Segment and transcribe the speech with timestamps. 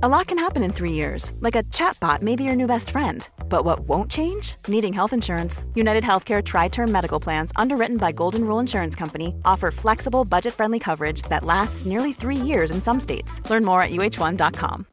[0.00, 2.90] A lot can happen in three years, like a chatbot may be your new best
[2.90, 3.28] friend.
[3.48, 4.54] But what won't change?
[4.68, 5.64] Needing health insurance.
[5.74, 10.54] United Healthcare Tri Term Medical Plans, underwritten by Golden Rule Insurance Company, offer flexible, budget
[10.54, 13.42] friendly coverage that lasts nearly three years in some states.
[13.50, 14.86] Learn more at uh1.com.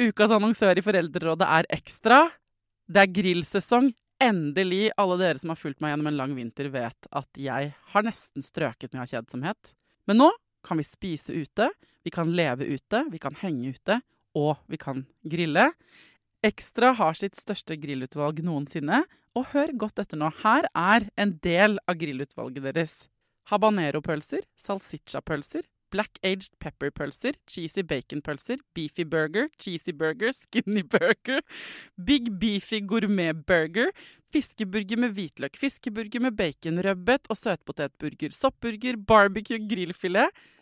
[0.00, 2.24] Ukas annonsør i Foreldrerådet er Ekstra.
[2.90, 3.92] Det er grillsesong.
[4.18, 4.90] Endelig.
[4.98, 8.42] Alle dere som har fulgt meg gjennom en lang vinter, vet at jeg har nesten
[8.42, 9.76] strøket med kjedsomhet.
[10.10, 10.34] Men nå
[10.64, 11.68] kan vi spise ute,
[12.02, 14.00] vi kan leve ute, vi kan henge ute,
[14.38, 15.70] og vi kan grille.
[16.42, 19.04] Ekstra har sitt største grillutvalg noensinne,
[19.38, 20.28] og hør godt etter nå.
[20.42, 22.96] Her er en del av grillutvalget deres.
[23.50, 31.42] Habanero-pølser, salsiccia-pølser, black aged pepper-pølser, cheesy bacon-pølser, beefy burger, cheesy burger, skinny burger,
[31.96, 33.92] big beefy gourmet-burger,
[34.32, 40.32] fiskeburger med hvitløk, fiskeburger med bacon, rødbet og søtpotetburger, soppburger, barbecue, grillfilet,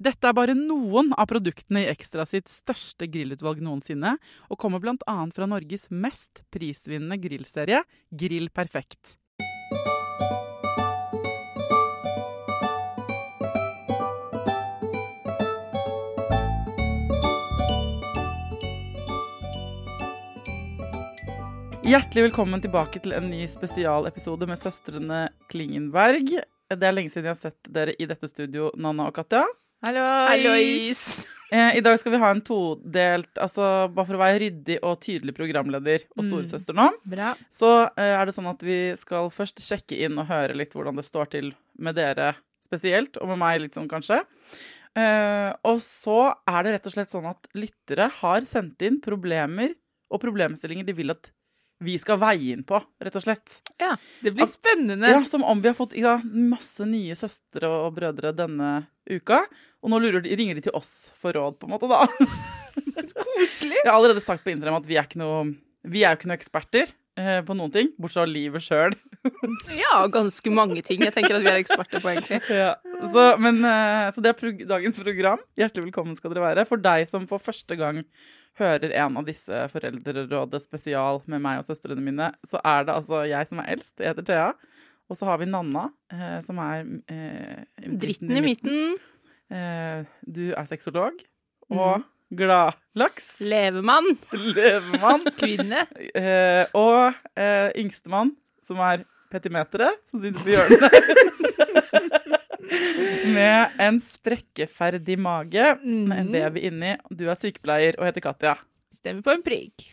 [0.00, 4.14] Dette er bare noen av produktene i Ekstra sitt største grillutvalg noensinne,
[4.48, 5.16] og kommer bl.a.
[5.28, 9.18] fra Norges mest prisvinnende grillserie, Grill Perfekt.
[21.84, 26.38] Hjertelig velkommen tilbake til en ny spesialepisode med søstrene Klingenberg.
[26.72, 29.44] Det er lenge siden jeg har sett dere i dette studio, Nanna og Katja.
[29.80, 31.02] Hallois!
[31.50, 35.00] Eh, I dag skal vi ha en todelt Altså bare for å være ryddig og
[35.02, 37.32] tydelig programleder og storesøster nå, Bra.
[37.50, 41.00] så eh, er det sånn at vi skal først sjekke inn og høre litt hvordan
[41.00, 41.50] det står til
[41.80, 44.20] med dere spesielt, og med meg litt sånn kanskje.
[44.94, 49.72] Eh, og så er det rett og slett sånn at lyttere har sendt inn problemer
[50.10, 51.32] og problemstillinger de vil at
[51.80, 53.58] vi skal veie inn på, rett og slett.
[53.80, 55.08] Ja, det blir Al- spennende.
[55.14, 58.72] Ja, Som om vi har fått ja, masse nye søstre og brødre denne
[59.08, 59.40] uka.
[59.80, 62.04] Og nå lurer de, ringer de til oss for råd, på en måte, da.
[63.16, 63.78] Koselig.
[63.80, 65.44] Jeg har allerede sagt på Instagram at vi er ikke noe
[65.88, 68.92] vi er jo ikke noen eksperter eh, på noen ting, bortsett fra livet sjøl.
[69.82, 72.40] Ja, ganske mange ting jeg tenker at vi er eksperter på, egentlig.
[72.62, 72.74] Ja.
[73.00, 75.42] Så, men, eh, så det er dagens program.
[75.58, 76.66] Hjertelig velkommen skal dere være.
[76.68, 78.02] For deg som for første gang
[78.60, 83.22] hører en av disse Foreldrerådet spesial med meg og søstrene mine, så er det altså
[83.30, 83.94] jeg som er eldst.
[84.00, 84.50] Jeg heter Thea.
[85.10, 87.64] Og så har vi Nanna, eh, som er eh,
[87.98, 88.96] Dritten i midten.
[89.50, 91.16] Eh, du er sexolog.
[91.70, 93.40] Og gladlaks.
[93.42, 94.12] Levemann.
[94.30, 95.26] Levemann.
[95.40, 95.82] Kvinne.
[96.14, 98.36] Eh, og eh, yngstemann,
[98.66, 100.80] som er petimeteret, som sitter på hjørnet.
[103.30, 106.32] Med en sprekkeferdig mage med en Mhm.
[106.32, 106.92] baby inni.
[107.10, 108.56] Du er sykepleier og heter Katja.
[108.94, 109.88] Stemmer på en prikk.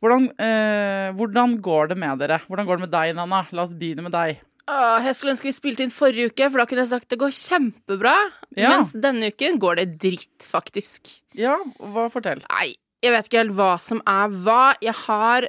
[0.00, 2.38] Hvordan, eh, hvordan går det med dere?
[2.48, 3.46] Hvordan går det med deg, Nanna?
[3.52, 4.38] La oss begynne med deg.
[4.68, 7.18] Åh, jeg skulle ønske vi spilte inn forrige uke, for da kunne jeg sagt det
[7.18, 8.14] går kjempebra.
[8.56, 8.70] Ja.
[8.70, 11.20] Mens denne uken går det dritt, faktisk.
[11.34, 12.42] Ja, hva fortell?
[12.50, 14.74] Nei, jeg vet ikke helt hva som er hva.
[14.80, 15.48] Jeg har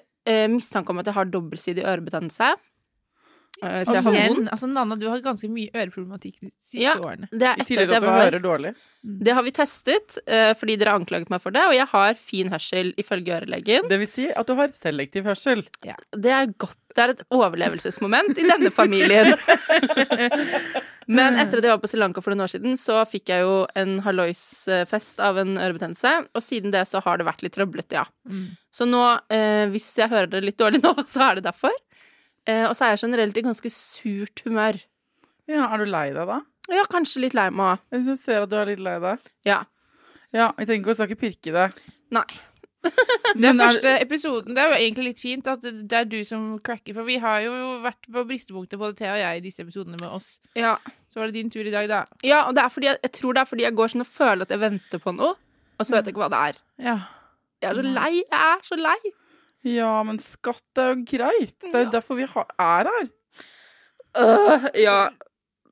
[0.50, 2.56] mistanke om at jeg har dobbeltsidig ørebetennelse.
[3.64, 4.50] Eh, så jeg har vondt.
[4.52, 6.96] altså Nanna, du har ganske mye øreproblematikk de siste Ja.
[7.00, 7.30] årene.
[7.32, 8.76] Det er I tillegg til at du hører dårlig.
[9.06, 12.14] Det har vi testet, eh, fordi dere har anklaget meg for det, og jeg har
[12.16, 13.88] fin hørsel ifølge ørelegen.
[13.88, 15.64] Det vil si at du har selektiv hørsel.
[15.86, 16.76] Ja, det er godt.
[16.96, 19.36] Det er et overlevelsesmoment i denne familien.
[21.08, 23.44] Men etter at jeg var på Sri Lanka for noen år siden, så fikk jeg
[23.46, 28.00] jo en halloisfest av en ørebetennelse, og siden det så har det vært litt trøblete,
[28.00, 28.06] ja.
[28.74, 31.76] Så nå, eh, hvis jeg hører det litt dårlig nå, så er det derfor.
[32.48, 34.78] Eh, og så er jeg generelt i ganske surt humør.
[35.50, 36.42] Ja, Er du lei deg da?
[36.74, 38.06] Ja, kanskje litt lei meg òg.
[38.08, 39.20] Jeg ser at du er litt lei deg.
[39.46, 39.64] Ja.
[40.34, 41.68] Ja, jeg tenker vi skal ikke pirke i det.
[42.16, 42.26] Nei.
[42.86, 44.54] Er- første episoden.
[44.54, 47.40] Det er jo egentlig litt fint at det er du som cracker, for vi har
[47.42, 50.36] jo vært på bristepunktet, både Thea og jeg, i disse episodene med oss.
[50.58, 50.76] Ja.
[51.10, 52.04] Så var det din tur i dag, da.
[52.26, 54.12] ja, og det er fordi jeg, jeg tror det er fordi jeg går sånn og
[54.12, 55.34] føler at jeg venter på noe,
[55.80, 56.60] og så vet jeg ikke hva det er.
[56.92, 56.98] Ja.
[57.64, 58.12] Jeg er så lei.
[58.22, 58.98] Jeg er så lei.
[59.66, 61.56] Ja, men skatt er jo greit.
[61.64, 63.08] Det er jo derfor vi har, er her.
[64.16, 65.00] Uh, ja.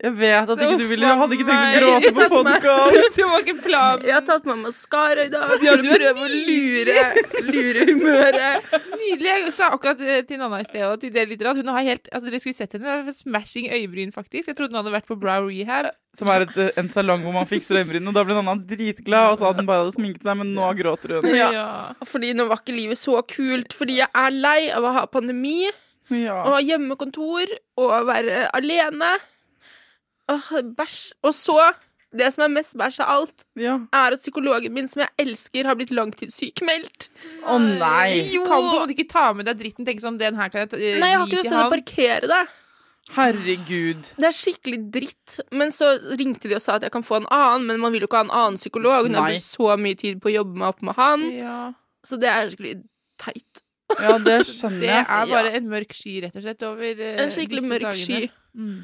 [0.03, 2.95] Jeg vet at ikke du ville Jeg hadde ikke tenkt å gråte på podkast.
[3.15, 4.01] Det var ikke planen.
[4.09, 7.05] Jeg har tatt med maskara i dag for å prøve å lure,
[7.47, 8.67] lure humøret.
[8.99, 9.29] Nydelig.
[9.31, 11.87] Jeg sa akkurat eh, til Nanna i sted og til dere litt at hun har
[11.87, 13.13] helt Altså, dere skulle sett henne.
[13.15, 14.51] Smashing øyebryn, faktisk.
[14.51, 15.93] Jeg trodde hun hadde vært på Brow Rehab.
[16.19, 18.11] Som er et, eh, en salong hvor man fikser øyenbrynene.
[18.11, 20.67] Og da ble Nanna dritglad og sa at hun bare hadde sminket seg, men nå
[20.83, 21.31] gråter hun.
[21.31, 21.95] Ja.
[22.11, 25.61] Fordi nå var ikke livet så kult, fordi jeg er lei av å ha pandemi,
[26.11, 26.41] Ja.
[26.43, 29.15] og ha hjemmekontor, og være alene.
[30.31, 30.99] Åh, bæsj.
[31.27, 31.57] Og så,
[32.15, 33.75] det som er mest bæsj av alt, ja.
[33.91, 37.09] er at psykologen min, som jeg elsker, har blitt langtidssykmeldt.
[37.49, 38.21] Å nei!
[38.31, 38.45] Jo.
[38.47, 39.87] Kan på en måte ikke ta med deg dritten.
[39.87, 42.29] Tenke sånn, den her kan jeg eh, Nei, jeg har ikke noe sted å parkere
[42.31, 42.43] det.
[43.13, 44.13] Herregud.
[44.15, 45.35] Det er skikkelig dritt.
[45.51, 48.05] Men så ringte de og sa at jeg kan få en annen, men man vil
[48.05, 49.09] jo ikke ha en annen psykolog.
[49.09, 51.59] Hun har brukt så mye tid på å jobbe meg opp med han, Ja.
[52.07, 52.77] så det er skikkelig
[53.21, 53.63] teit.
[53.99, 55.03] Ja, det skjønner jeg.
[55.03, 58.07] Det er bare en mørk sky, rett og slett, over uh, En skikkelig mørk dagene.
[58.07, 58.31] sky.
[58.55, 58.79] Mm.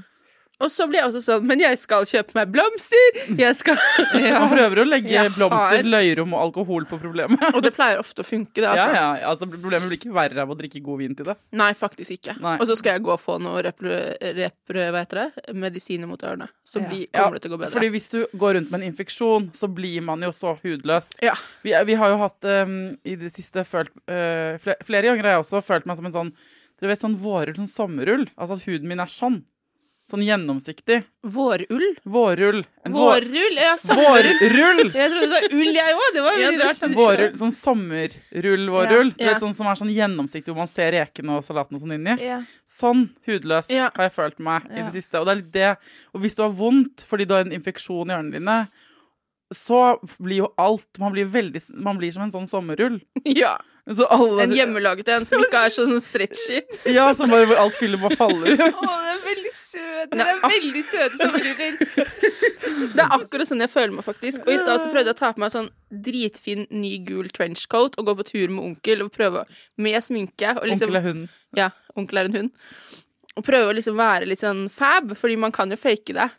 [0.60, 3.20] Og så blir jeg også sånn Men jeg skal kjøpe meg blomster!
[3.40, 3.78] Jeg skal
[4.44, 7.44] Man prøver å legge Jeg blomster, har- løyrom og alkohol på problemet.
[7.54, 8.88] Og det pleier ofte å funke, det, altså.
[8.92, 11.36] Ja, ja, altså Problemet blir ikke verre av å drikke god vin til det.
[11.60, 12.36] Nei, faktisk ikke.
[12.44, 12.58] Nei.
[12.60, 14.02] Og så skal jeg gå og få noe repre,
[14.40, 15.56] repre, hva heter det?
[15.60, 16.50] medisiner mot ørene.
[16.68, 17.74] Så bli, Ja, kommer det til å gå bedre.
[17.78, 21.12] Fordi hvis du går rundt med en infeksjon, så blir man jo så hudløs.
[21.24, 21.36] Ja.
[21.66, 22.76] Vi, vi har jo hatt um,
[23.08, 26.18] i det siste følt uh, flere, flere ganger har jeg også følt meg som en
[26.20, 26.34] sånn
[26.80, 28.22] Dere vet sånn vårrull, sånn sommerull.
[28.40, 29.42] Altså at huden min er sånn.
[30.10, 31.04] Sånn gjennomsiktig.
[31.22, 31.84] Vårull?
[32.04, 32.64] Vårull.
[32.84, 33.58] En vår- Vårrull?
[33.62, 34.40] Ja, sommerrull.
[34.42, 34.80] Vårrull!
[34.98, 36.08] Jeg trodde du sa ull, jeg òg.
[36.16, 36.96] Det var veldig rart.
[36.98, 39.14] Vårrull, sånn sommerrull-vårrull.
[39.20, 39.36] Ja, Ja.
[39.38, 42.18] sånn som er sånn gjennomsiktig, hvor man ser rekene og salaten og sånn inni.
[42.22, 42.42] Ja.
[42.66, 45.20] Sånn hudløs har jeg følt meg i det siste.
[45.20, 45.78] Og det er litt det.
[46.16, 48.68] Og hvis du har vondt fordi du har en infeksjon i ørene dine,
[49.54, 53.00] så blir jo alt Man blir, veldig, man blir som en sånn sommerrull.
[53.26, 53.58] Ja.
[53.90, 56.60] Så alle, En hjemmelaget en som ikke er sånn stretchy.
[56.98, 58.62] Ja, som bare hvor alt fyller bare faller ut.
[58.62, 60.12] Å, det er veldig søt.
[60.14, 61.80] Det er veldig søte sommerruller.
[62.96, 64.44] Det er akkurat sånn jeg føler meg, faktisk.
[64.46, 65.70] Og i stad så prøvde jeg å ta på meg sånn
[66.06, 69.44] dritfin, ny gul trenchcoat og gå på tur med onkel og prøve
[69.82, 70.54] med sminke.
[70.62, 71.26] Liksom, Onkel er hund.
[71.58, 72.54] Ja, onkel er en hund.
[73.36, 76.30] Og prøve å liksom være litt sånn fab, fordi man kan jo fake det.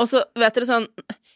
[0.00, 0.86] Og så, vet dere sånn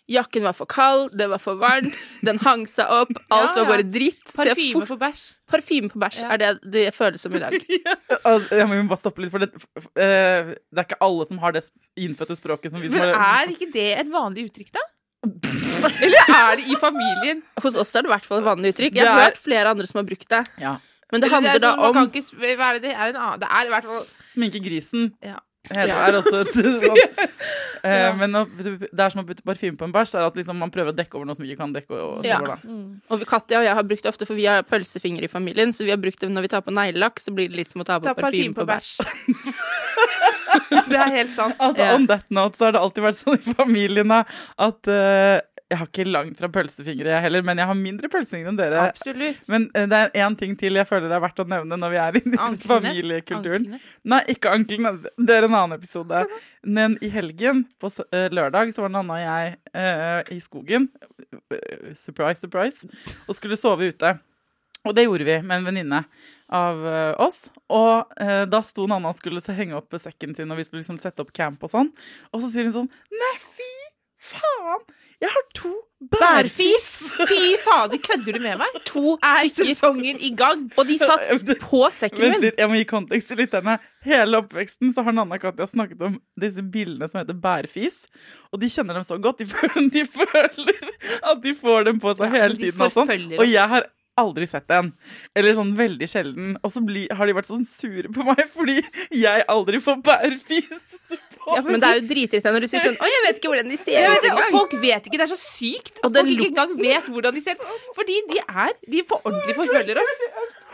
[0.09, 1.91] Jakken var for kald, det var for varmt,
[2.23, 4.23] den hang seg opp, alt Ja, var bare dritt.
[4.37, 5.25] Parfyme for bæsj.
[5.51, 6.29] Parfyme på bæsj Ja.
[6.31, 7.57] er det det føles som i dag.
[8.55, 9.51] Jeg må bare stoppe litt, for det,
[9.99, 11.65] eh, det er ikke alle som har det
[11.99, 14.85] innfødte språket som vi som Men er ikke det et vanlig uttrykk, da?
[16.07, 17.43] Eller er det i familien?
[17.63, 18.95] Hos oss er det i hvert fall et vanlig uttrykk.
[19.01, 20.45] Jeg har er- hørt flere andre som har brukt det.
[20.63, 20.77] ja.
[21.15, 23.17] Men det handler er da sånn, da om ikke, hva er det, det er en
[23.21, 25.05] annen Det er i hvert fall Sminke grisen.
[25.23, 25.37] Ja.
[25.71, 26.53] Det er også et
[26.85, 27.01] sånn
[27.87, 30.59] eh, Men å, det er som å putte parfyme på en bæsj, er at liksom
[30.63, 32.27] man prøver å dekke over noe som ikke kan dekke over.
[32.27, 32.41] Ja.
[32.63, 33.01] Mm.
[33.13, 35.75] Og Katja og jeg har brukt det ofte, for vi har pølsefinger i familien.
[35.77, 37.83] Så vi har brukt det når vi tar på neglelakk, så blir det litt som
[37.85, 38.97] å ta på Ta parfyme på bæsj.
[40.91, 41.57] Det er helt sant.
[41.59, 41.95] Altså, Ja.
[41.97, 44.23] On that note så har det alltid vært sånn i familiene
[44.69, 48.53] at eh, Jeg har ikke langt fra pølsefingre, jeg heller, men jeg har mindre pølsefingre
[48.53, 48.85] enn dere.
[48.93, 49.49] Absolutt.
[49.51, 51.91] Men uh, det er én ting til jeg føler det er verdt å nevne når
[51.91, 53.65] vi er inne i familiekulturen.
[53.67, 53.81] Anklene.
[54.13, 54.93] Nei, ikke anklene.
[55.19, 56.23] Det er en annen episode.
[56.63, 60.87] Men i helgen, på eh, lørdag, så var Nanna og jeg uh, i skogen.
[61.99, 62.87] Surprise, surprise.
[63.27, 64.15] Og skulle sove ute.
[64.87, 66.05] Og det gjorde vi med en venninne
[66.55, 66.85] av
[67.19, 67.49] oss.
[67.75, 71.01] Og eh, da sto Nanna og skulle henge opp sekken sin, og vi skulle liksom
[71.03, 71.91] sette opp camp og sånn.
[72.31, 73.73] Og så sier hun sånn Nei, fy
[74.31, 74.87] faen!
[75.23, 75.71] Jeg har to
[76.13, 76.87] bærfis!
[77.31, 78.77] Fy fader, kødder du med meg?
[78.91, 80.67] To Er sesongen i gang?
[80.77, 81.25] Og de satt
[81.65, 82.51] på sekken min.
[82.53, 83.79] jeg må gi kontekst til lytterne.
[84.05, 88.05] Hele oppveksten så har Nanna og Katja snakket om disse bildene som heter bærfis.
[88.53, 89.41] Og de kjenner dem så godt.
[89.41, 90.95] De føler, de føler
[91.33, 92.81] at de får dem på seg Ja, hele tiden.
[92.87, 93.31] Og, sånn.
[93.41, 93.89] og jeg har
[94.21, 94.93] aldri sett en.
[95.37, 96.55] Eller sånn veldig sjelden.
[96.65, 96.81] Og så
[97.17, 98.79] har de vært sånn sure på meg fordi
[99.17, 101.19] jeg aldri får bærfis.
[101.47, 103.69] Ja, men det er jo dritirriterende når du sier sånn Å, jeg vet ikke hvordan
[103.71, 104.51] de ser ut engang.
[104.51, 105.19] folk vet ikke.
[105.21, 107.67] Det er så sykt at Og folk ikke engang vet hvordan de ser ut.
[107.95, 110.17] Fordi de er De på ordentlig forfølger oss.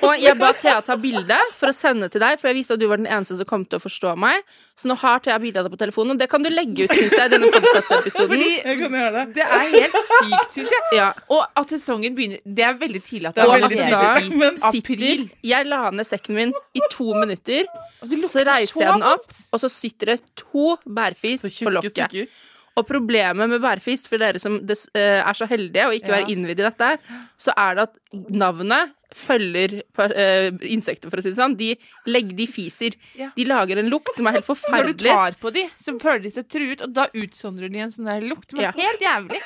[0.03, 2.81] Og jeg ba Thea ta bilde for å sende til deg, for jeg visste at
[2.83, 4.43] du var den eneste som kom til å forstå meg.
[4.79, 6.95] Så nå har Thea bilde av deg på telefonen, og det kan du legge ut,
[6.99, 8.43] syns jeg, i denne podkastepisoden.
[8.43, 9.25] Det.
[9.37, 10.87] det er helt sykt, syns jeg.
[10.99, 11.09] Ja.
[11.33, 14.59] Og at sesongen begynner Det er veldig tidlig at Det er veldig tidlig, da men
[14.59, 15.27] sitter april.
[15.53, 17.69] Jeg la ned sekken min i to minutter,
[18.03, 21.95] Og så reiser jeg den opp, og så sitter det to bærfis på lokket.
[21.95, 22.41] stykker.
[22.81, 26.17] Og problemet med bærfist, for dere som eh, er så heldige og ikke Ja.
[26.23, 26.99] være innvidd i dette,
[27.39, 27.97] så er det at
[28.33, 31.57] navnet følger eh, insekter, for å si det sånn.
[31.59, 31.73] De,
[32.09, 32.97] legger, de fiser.
[33.19, 33.31] Ja.
[33.37, 34.93] De lager en lukt som er helt forferdelig.
[34.93, 37.93] Når du tar på de, så føler de seg truet, og da utsondrer de en
[37.95, 38.73] sånn der lukt som er Ja.
[38.79, 39.43] helt jævlig.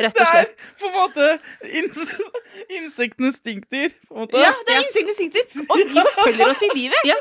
[0.00, 0.56] Rett og slett.
[0.58, 1.28] Det er på en måte
[1.80, 2.00] ins
[2.80, 3.94] insektenes stinkdyr.
[4.08, 4.42] På en måte.
[4.42, 7.06] Ja, det er insektinstinkter, og de forfølger oss i livet.
[7.08, 7.18] Ja.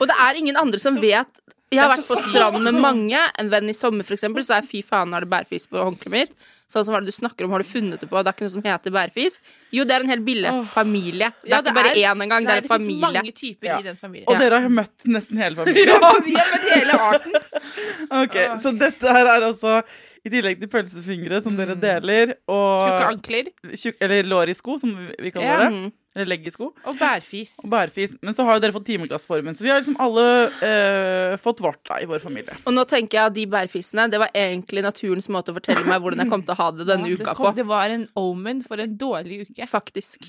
[0.00, 1.42] Og det er ingen andre som vet
[1.72, 3.18] Jeg har vært på stranden med mange.
[3.40, 6.12] En venn i sommer, for eksempel, så er fy faen, har det bærfis på håndkleet
[6.14, 6.36] mitt.
[6.66, 8.18] Sånn som hva er det du snakker om, har du funnet det på?
[8.26, 9.36] Det er ikke noe som heter bærfis.
[9.70, 10.50] Jo, det er en hel bille.
[10.72, 11.28] Familie.
[11.44, 13.00] Det er Ja, ikke bare én engang, det er en familie.
[13.06, 13.78] mange typer Ja.
[13.78, 14.26] i den familien.
[14.26, 15.86] Og dere har møtt nesten hele familien.
[15.94, 17.32] Ja, vi har møtt hele arten.
[18.22, 19.82] Ok, Så dette her er altså
[20.26, 24.76] i tillegg til pølsefingre, som dere deler, og Tjukke ankler Tjuk, Eller lår i sko,
[24.82, 24.90] som
[25.22, 25.92] vi kaller det.
[26.16, 26.70] Eller legg i sko.
[26.88, 27.50] og bærfis.
[27.62, 28.14] Og bærfis.
[28.24, 30.24] Men så har jo dere fått timeglassformen, så vi har liksom alle
[30.64, 32.56] eh, fått vårt da i vår familie.
[32.64, 36.00] Og nå tenker jeg at de bærfisene, det var egentlig naturens måte å fortelle meg
[36.00, 37.56] hvordan jeg kom til å ha det denne Ja, uka kom, på.
[37.60, 39.68] det var en omen for en dårlig uke.
[39.68, 40.24] Faktisk.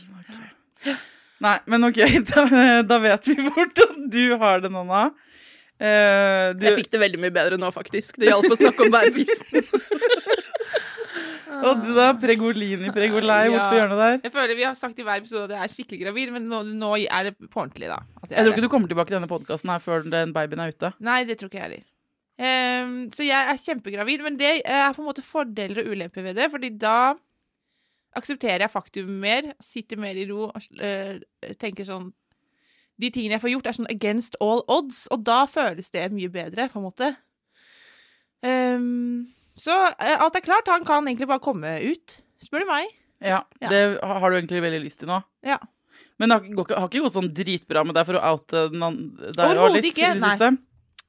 [1.40, 2.02] Nei, men ok,
[2.34, 2.44] da,
[2.90, 5.08] da vet vi hvordan du har det, Nonna.
[5.78, 8.18] Eh, du, Jeg fikk det veldig mye bedre nå, faktisk.
[8.18, 9.62] Det hjalp å snakke om bærfisen.
[11.66, 13.54] og du da, Pregolini Pregolei Ja.
[13.56, 14.18] bortpå hjørnet der.
[14.24, 16.64] Jeg føler Vi har sagt i hver episode at jeg er skikkelig gravid, men nå,
[16.78, 17.88] nå er det på ordentlig.
[17.90, 20.60] da at Jeg tror ikke du kommer tilbake til denne podkasten her før den babyen
[20.60, 20.94] er ute.
[21.00, 21.86] Nei, det tror ikke jeg heller.
[22.38, 26.36] Um, så jeg er kjempegravid, men det er på en måte fordeler og ulemper ved
[26.38, 26.52] det.
[26.52, 27.16] Fordi da
[28.18, 31.18] aksepterer jeg faktum mer, sitter mer i ro og uh,
[31.58, 32.12] tenker sånn
[32.98, 36.30] De tingene jeg får gjort, er sånn against all odds, og da føles det mye
[36.34, 37.10] bedre, på en måte.
[38.42, 40.68] Ehm, så eh, alt er klart.
[40.72, 42.94] Han kan egentlig bare komme ut, spør du meg.
[43.22, 43.70] Ja, Ja.
[43.72, 45.24] Det har du egentlig veldig lyst til nå.
[45.44, 45.58] Ja.
[46.20, 48.70] Men det har, ikke- går har ikke gått sånn dritbra med deg for å oute
[48.72, 50.30] deg og litt ikke, i det nei.
[50.38, 50.58] siste?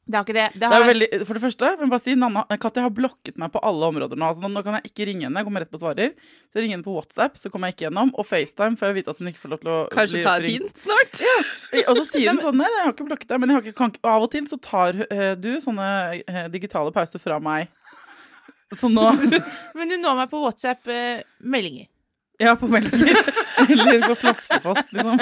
[0.08, 0.44] Det har ikke det.
[0.54, 2.92] Det Det er har jo veldig, for det første, men bare si, Nanna, Katja har
[2.96, 4.24] blokket meg på alle områder nå.
[4.24, 6.14] Altså, nå- kan jeg ikke ringe henne, jeg kommer rett på svarer.
[6.48, 8.12] Så jeg ringer henne på WhatsApp, så kommer jeg ikke gjennom.
[8.16, 10.36] Og FaceTime, får jeg vite at hun ikke får lov til å Kanskje bli ta
[10.40, 11.20] et hint snart?
[11.88, 13.76] Og så sier hun sånn, nei, jeg har ikke blokket deg, men jeg har ikke,
[13.76, 15.88] kan, av og til så tar uh, du sånne
[16.24, 17.68] uh, digitale pauser fra meg.
[18.76, 19.04] Så nå
[19.78, 21.22] Men du når meg på WhatsApp eh.
[22.38, 23.16] Ja, på meldinger.
[23.64, 25.18] Eller på flaskepost, liksom.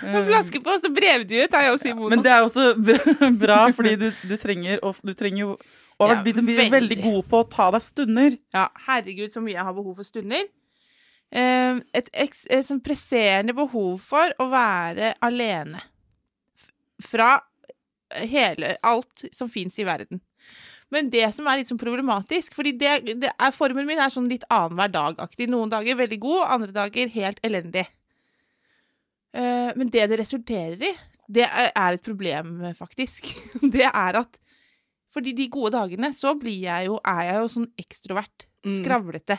[0.00, 2.08] På flaskepost og brevduet tar jeg også imot.
[2.14, 2.70] Men det er også
[3.42, 5.50] bra, fordi du, du trenger å- Du trenger jo
[6.00, 6.70] å Ja, vært veldig.
[6.72, 8.38] veldig god på å ta deg stunder.
[8.56, 10.46] Ja, herregud, så mye jeg har behov for stunder.
[11.30, 15.82] Eh, et eks, et sånn presserende behov for å være alene.
[17.04, 17.34] Fra
[18.16, 20.22] hele Alt som fins i verden.
[20.90, 24.28] Men det som er litt sånn problematisk fordi det, det er, Formen min er sånn
[24.30, 25.46] litt annenhver dag-aktig.
[25.50, 27.86] Noen dager veldig god, andre dager helt elendig.
[29.30, 30.94] Uh, men det det resulterer i,
[31.30, 33.28] det er, et problem, faktisk.
[33.74, 34.40] Det er at
[35.10, 38.44] fordi de gode dagene, så blir jeg jo, er jeg jo sånn ekstrovert.
[38.66, 38.74] Mm.
[38.76, 39.36] Skravlete.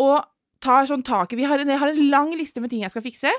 [0.00, 0.16] Og
[0.64, 2.92] tar sånn tak i vi har, en, Jeg har en lang liste med ting jeg
[2.94, 3.32] skal fikse.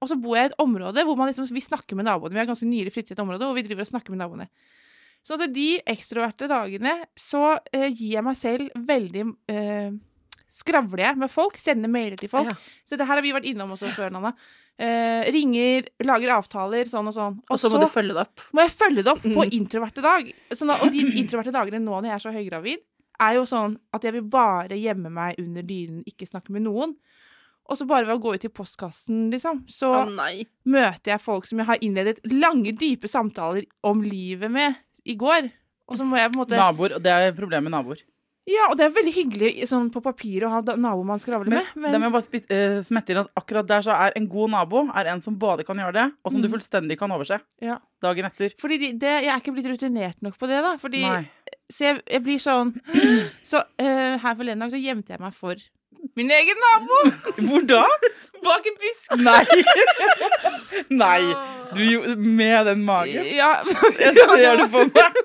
[0.00, 2.32] Og så bor jeg i et område hvor man liksom, vi snakker med naboene.
[2.34, 4.48] Vi har ganske nylig flyttet til et område hvor vi driver og snakker med naboene.
[5.24, 9.94] Så at de ekstroverte dagene så eh, gir jeg meg selv veldig eh,
[10.54, 12.46] Skravler jeg med folk, sender mailer til folk.
[12.46, 12.54] Ja.
[12.86, 14.30] Så det her har vi vært innom også før, Nanna.
[14.78, 17.40] Eh, ringer, lager avtaler, sånn og sånn.
[17.50, 18.44] Og så må du følge det opp.
[18.54, 19.50] må jeg følge det opp på Mm.
[19.58, 20.30] introverte dag.
[20.54, 22.86] Sånn at, og de introverte dagene nå når jeg er så høygravid,
[23.26, 26.94] er jo sånn at jeg vil bare gjemme meg under dynen, ikke snakke med noen.
[27.66, 30.24] Og så bare ved å gå ut i postkassen, liksom, så oh,
[30.68, 34.74] møter jeg folk som jeg har innledet lange, dype samtaler om livet med
[35.04, 35.52] i går.
[35.90, 38.02] Og så må jeg på en måte Naboer, og Det er problemet med naboer.
[38.44, 41.68] Ja, og det er veldig hyggelig sånn på papir å ha naboer man skravler Men,
[41.80, 44.52] med, må jeg bare spitt, uh, smette inn at akkurat der så er en god
[44.52, 47.78] nabo er en som både kan gjøre det, og som du fullstendig kan overse ja.
[48.04, 48.52] dagen etter.
[48.60, 50.74] Fordi de, det, jeg er ikke blitt rutinert nok på det, da.
[50.80, 51.22] Fordi Nei.
[51.72, 52.74] Så jeg, jeg blir sånn
[53.50, 55.56] Så uh, her forleden dag så gjemte jeg meg for
[56.18, 56.98] min egen nabo
[57.48, 57.82] Hvor da?
[58.44, 59.14] bak en busk.
[59.24, 59.44] Nei!
[61.02, 61.20] Nei!
[61.74, 63.28] Du med den magen.
[63.32, 63.54] Ja.
[64.04, 65.20] Jeg ser det for meg.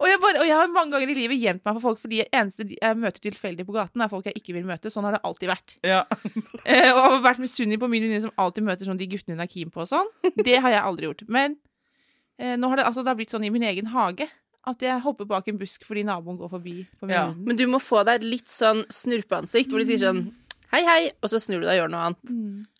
[0.00, 2.24] og, jeg bare, og jeg har mange ganger i livet gjemt meg for folk fordi
[2.24, 4.90] eneste jeg møter tilfeldig på gaten, er folk jeg ikke vil møte.
[4.90, 5.76] Sånn har det alltid vært.
[5.86, 6.00] Ja.
[6.64, 9.44] Eh, og har vært misunnelig på min venninne som alltid møter sånn de guttene hun
[9.44, 10.10] er keen på og sånn.
[10.34, 11.22] Det har jeg aldri gjort.
[11.30, 11.54] Men
[12.42, 14.26] eh, nå har det altså det har blitt sånn i min egen hage
[14.70, 16.76] at jeg hopper bak en busk fordi naboen går forbi
[17.10, 17.24] Ja.
[17.34, 20.20] Men du må få deg et litt sånn snurpeansikt, hvor de sier sånn
[20.72, 22.30] hei, hei, og så snur du deg og gjør noe annet.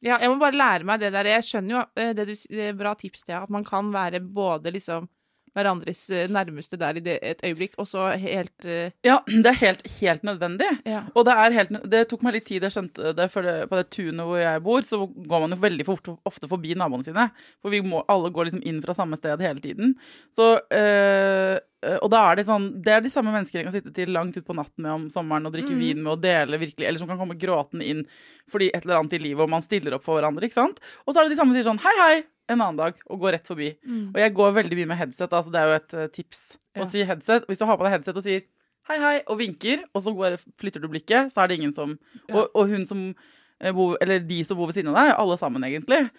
[0.00, 1.28] Ja, jeg må bare lære meg det der.
[1.28, 4.20] Jeg skjønner jo eh, det du det er bra tips til, at man kan være
[4.22, 5.08] både liksom
[5.56, 8.92] hverandres eh, nærmeste der i et øyeblikk, og så helt uh...
[9.04, 10.68] ja, det er helt, helt nødvendig.
[10.88, 11.04] Ja.
[11.14, 13.80] Og det, er helt, det tok meg litt tid, jeg skjønte det, for det på
[13.80, 17.28] det tunet hvor jeg bor, så går man jo veldig fort, ofte forbi naboene sine.
[17.62, 19.94] For vi må alle gå liksom inn fra samme sted hele tiden.
[20.37, 21.56] Så, øh,
[21.99, 24.37] og da er det sånn Det er de samme menneskene jeg kan sitte til langt
[24.38, 27.18] utpå natten med om sommeren og drikke vin med og dele virkelig, eller som kan
[27.21, 28.04] komme gråtende inn
[28.52, 30.80] fordi et eller annet i livet, og man stiller opp for hverandre, ikke sant.
[31.06, 32.16] Og så er det de samme som sier sånn hei, hei,
[32.49, 33.68] en annen dag, og går rett forbi.
[34.14, 36.40] Og jeg går veldig mye med headset, altså det er jo et eh, tips
[36.75, 36.82] Ja.
[36.82, 37.46] å si headset.
[37.46, 38.42] Hvis du har på deg headset og sier
[38.88, 41.99] hei, hei, og vinker, og så går, flytter du blikket, så er det ingen som
[42.28, 42.34] Ja.
[42.40, 43.14] og, og hun som
[43.61, 46.11] eh, bor Eller de som bor ved siden av deg, alle sammen egentlig,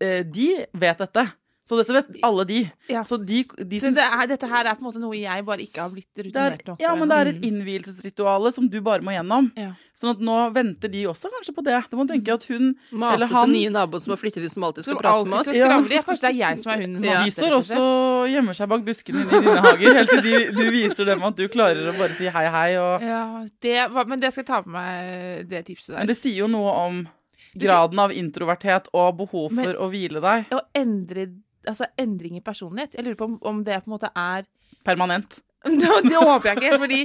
[0.00, 1.26] eh, de vet dette.
[1.68, 2.62] Så dette vet alle de.
[2.88, 3.02] Ja.
[3.04, 5.44] Så de, de Så syns det er, dette her er på en måte noe jeg
[5.44, 8.78] bare ikke har blitt er, rutinert nok ja, men det er et innvielsesrituale som du
[8.80, 9.50] bare må gjennom.
[9.58, 9.74] Ja.
[9.98, 11.76] Sånn at nå venter de også kanskje på det.
[11.90, 14.64] Du må tenke at hun Eller Masete til nye naboer som har flyttet ut, som
[14.68, 15.50] alltid skal Som prate alltid med oss.
[15.58, 15.98] skravle.
[15.98, 16.96] Ja, Kanskje det er jeg som er hun.
[17.04, 17.18] Ja.
[17.24, 20.34] De står også og gjemmer seg bak buskene inne i dine hager, helt til de,
[20.54, 22.70] du viser dem at du klarer å bare si hei, hei.
[22.80, 23.22] Og, Ja,
[23.60, 23.76] det
[24.08, 25.98] men det skal jeg ta på meg, det tipset der.
[26.02, 27.02] men det sier jo noe om
[27.58, 31.26] graden av introverthet og behov Men- for å hvile deg Å endre
[31.68, 32.94] Altså endring i personlighet.
[32.96, 34.46] Jeg lurer på om, om det på en måte er
[34.86, 35.40] permanent.
[35.66, 37.00] Det det håper jeg ikke, fordi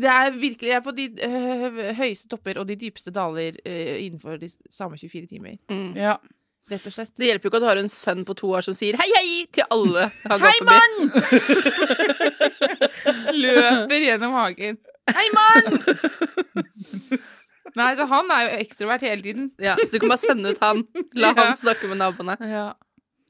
[0.00, 3.94] det er virkelig Jeg er på de øh, høyeste topper og de dypeste daler øh,
[4.04, 5.56] innenfor de samme 24 timer.
[5.70, 5.92] Mm.
[5.96, 6.16] Ja.
[6.68, 7.14] Rett og slett.
[7.16, 9.06] Det hjelper jo ikke at du har en sønn på to år som sier hei,
[9.16, 11.08] hei til alle Hei, mann!
[13.44, 14.78] Løper gjennom hagen.
[15.08, 15.78] Hei, mann!
[17.78, 19.48] Nei, så han er jo ekstrovert hele tiden.
[19.62, 20.84] Ja, så du kan bare sende ut han.
[21.16, 21.44] La Ja.
[21.44, 22.36] han snakke med naboene.
[22.40, 22.66] Ja.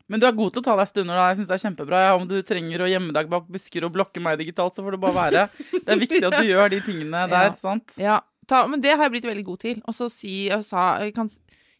[0.09, 1.19] Men du er god til å ta deg stunder.
[1.21, 1.99] da, jeg synes det er kjempebra.
[2.07, 4.97] Ja, om du trenger å gjemme deg bak busker og blokke meg digitalt, så får
[4.97, 5.43] det bare være.
[5.75, 7.51] Det er viktig at du gjør de tingene der.
[7.51, 7.57] Ja.
[7.61, 7.97] sant?
[8.01, 8.17] Ja,
[8.49, 9.83] ta, men det har jeg blitt veldig god til.
[9.85, 11.29] Og så si og sa jeg kan,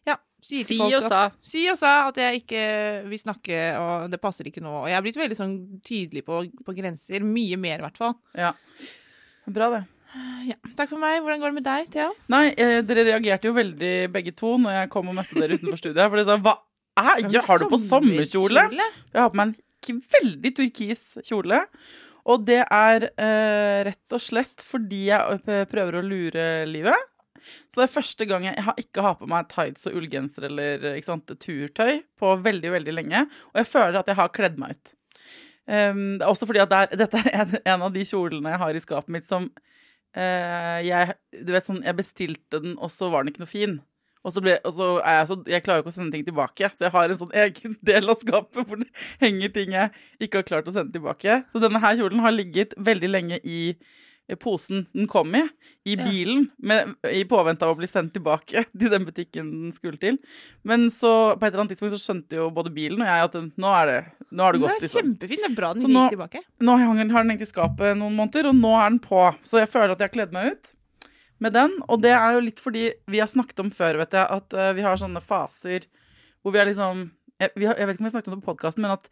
[0.05, 1.23] Ja, si til Si folk og sa.
[1.31, 2.63] At, si og sa at jeg ikke
[3.09, 4.75] vil snakke, og det passer ikke nå.
[4.83, 7.25] Og jeg har blitt veldig sånn tydelig på, på grenser.
[7.25, 8.13] Mye mer, i hvert fall.
[8.37, 8.53] Ja.
[9.49, 9.83] Bra, det.
[10.45, 10.55] Ja.
[10.77, 11.19] Takk for meg.
[11.25, 12.07] Hvordan går det med deg, Thea?
[12.33, 15.81] Nei, eh, dere reagerte jo veldig begge to når jeg kom og møtte dere utenfor
[15.81, 16.05] studiet.
[16.05, 16.55] For dere sa hva
[16.99, 18.65] er, Jeg har det på sommerkjole?
[18.75, 19.55] Jeg har på meg
[19.89, 21.63] en veldig turkis kjole.
[22.29, 25.39] Og det er eh, rett og slett fordi jeg
[25.71, 27.09] prøver å lure livet.
[27.69, 30.47] Så det er første gang jeg, jeg har ikke har på meg tights og ullgenser
[30.49, 33.25] eller sant, turtøy på veldig, veldig lenge.
[33.53, 34.93] Og jeg føler at jeg har kledd meg ut.
[35.69, 38.55] Um, det er også fordi at det er, dette er en, en av de kjolene
[38.55, 39.49] jeg har i skapet mitt som
[40.17, 41.13] uh, jeg,
[41.45, 43.77] du vet, sånn, jeg bestilte den, og så var den ikke noe fin.
[44.27, 46.67] Og så, ble, og så er jeg så Jeg klarer ikke å sende ting tilbake.
[46.75, 48.89] Så jeg har en sånn egen del av skapet hvor det
[49.23, 49.93] henger ting jeg
[50.27, 51.43] ikke har klart å sende tilbake.
[51.53, 53.61] Så denne her kjolen har ligget veldig lenge i
[54.37, 55.39] posen den kom i,
[55.89, 59.97] i bilen, med, i påvente av å bli sendt tilbake til den butikken den skulle
[59.97, 60.19] til.
[60.67, 63.37] Men så på et eller annet tidspunkt så skjønte jo både bilen og jeg at
[63.39, 63.97] den, nå, er det,
[64.29, 64.75] nå er det godt.
[64.75, 64.83] gått.
[64.83, 65.07] er Liksom.
[65.07, 65.41] kjempefin.
[65.45, 66.43] Det er bra den Så gikk nå- tilbake.
[66.61, 69.23] Nå har den har den hengt i skapet noen måneder, og nå er den på.
[69.47, 70.73] Så jeg føler at jeg har kledd meg ut
[71.43, 71.75] med den.
[71.87, 74.71] Og det er jo litt fordi vi har snakket om før, vet jeg, at uh,
[74.77, 75.87] vi har sånne faser
[76.39, 78.35] hvor vi er liksom jeg, vi har, jeg vet ikke om vi har snakket om
[78.35, 79.05] det på podkasten, men at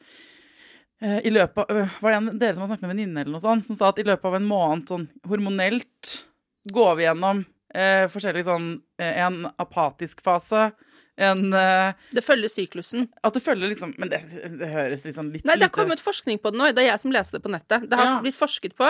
[1.04, 3.24] uh, i løpet av uh, Var det en dere som har snakket med en venninne
[3.24, 6.18] eller noe sånt, som sa at i løpet av en måned sånn hormonelt
[6.74, 8.66] går vi gjennom eh, forskjellig sånn
[9.00, 10.66] En apatisk fase.
[11.16, 13.06] En Det følger syklusen.
[13.24, 14.20] At det følger liksom Men det,
[14.60, 16.68] det høres sånn litt Nei, det har kommet forskning på det nå.
[16.76, 17.88] Det er jeg som leste det på nettet.
[17.88, 18.20] Det har Ja.
[18.26, 18.90] blitt forsket på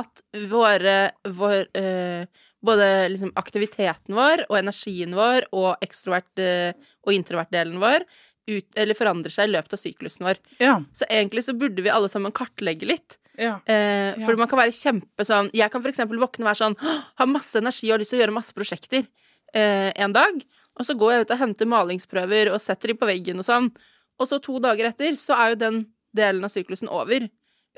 [0.00, 0.96] at våre
[1.28, 2.26] vår, eh,
[2.62, 8.04] Både liksom aktiviteten vår og energien vår og ekstrovert eh, og introvert-delen vår
[8.46, 10.38] ut, eller forandrer seg i løpet av syklusen vår.
[10.62, 10.76] Ja.
[10.94, 13.18] Så egentlig så burde vi alle sammen kartlegge litt.
[13.34, 13.56] ja.
[13.66, 14.24] Eh, Ja.
[14.26, 16.76] For man kan være kjempe sånn Jeg kan for eksempel våkne og være sånn
[17.18, 19.06] Ha masse energi og har lyst til å gjøre masse prosjekter
[19.54, 20.38] eh, en dag.
[20.78, 23.72] Og så går jeg ut og henter malingsprøver og setter de på veggen og sånn.
[24.20, 27.26] Og så to dager etter så er jo den delen av syklusen over.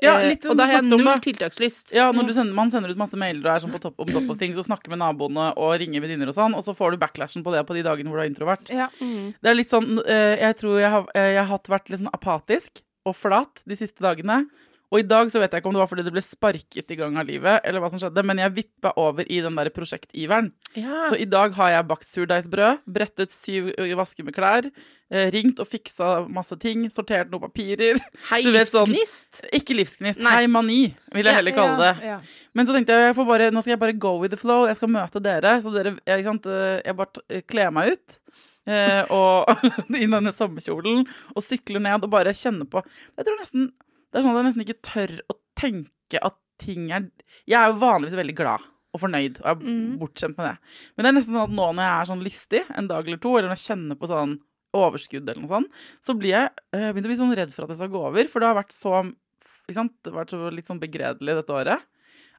[0.03, 1.93] Ja, Eh, litt og da har jeg null tiltakslyst.
[1.95, 4.11] Ja, når du sender, man sender ut masse mailer og er sånn på topp om
[4.11, 6.95] topp av ting, så snakker med naboene og ringer venninner og sånn, og så får
[6.95, 8.69] du backlashen på det på de dagene hvor du er introvert.
[8.69, 8.89] Ja.
[8.99, 9.33] Mm.
[9.39, 12.11] Det er litt sånn eh, Jeg tror jeg har, eh, jeg har vært litt sånn
[12.11, 14.45] apatisk og flat de siste dagene.
[14.93, 16.95] Og i dag så vet jeg ikke om det var fordi det ble sparket i
[16.99, 20.51] gang av livet, eller hva som skjedde, men jeg vippa over i den der prosjektiveren.
[20.77, 21.05] Ja.
[21.09, 24.67] Så i dag har jeg bakt surdeigsbrød, brettet syv vasker med klær,
[25.09, 27.97] eh, ringt og fiksa masse ting, sortert noen papirer.
[28.29, 29.41] Hei, du vet sånn- livsgnist.
[29.57, 30.35] Ikke livsgnist, Nei.
[30.43, 30.81] heimani,
[31.13, 32.03] vil jeg Ja, heller kalle det.
[32.05, 32.19] Ja.
[32.53, 34.65] Men så tenkte jeg, jeg får bare, nå skal jeg bare go with the flow.
[34.67, 35.57] Jeg skal møte dere.
[35.61, 38.19] Så dere, jeg, sant, eh, jeg bare t- kler meg ut.
[38.67, 39.45] Eh, og
[39.93, 41.05] i denne sommerkjolen.
[41.35, 42.81] Og sykler ned og bare kjenner på
[43.17, 43.71] Jeg tror nesten
[44.15, 47.09] Det er sånn at jeg nesten ikke tør å tenke at ting er
[47.43, 48.63] Jeg er jo vanligvis veldig glad
[48.95, 49.95] og fornøyd, og er mm.
[49.99, 50.53] bortskjemt med det.
[50.95, 53.19] Men det er nesten sånn at nå når jeg er sånn lystig en dag eller
[53.19, 54.37] to, eller når jeg kjenner på sånn
[54.75, 57.73] overskudd eller noe sånt, så blir jeg jeg begynner å bli sånn redd for at
[57.73, 58.31] det skal gå over.
[58.31, 59.95] For det har vært så ikke sant?
[59.99, 61.85] Det har vært så litt sånn begredelig dette året.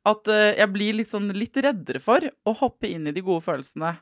[0.07, 3.45] At eh, jeg blir litt sånn litt reddere for å hoppe inn i de gode
[3.45, 3.97] følelsene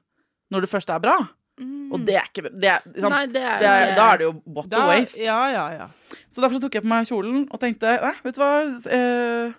[0.53, 1.17] når det først er bra.
[1.63, 3.13] Og det er ikke det er, sant?
[3.13, 5.21] Nei, det er det er, Da er det jo what Da, a waste.
[5.23, 6.17] ja, ja, ja.
[6.27, 8.55] Så derfor så tok jeg på meg kjolen og tenkte Nei, vet du hva
[8.97, 9.53] eh,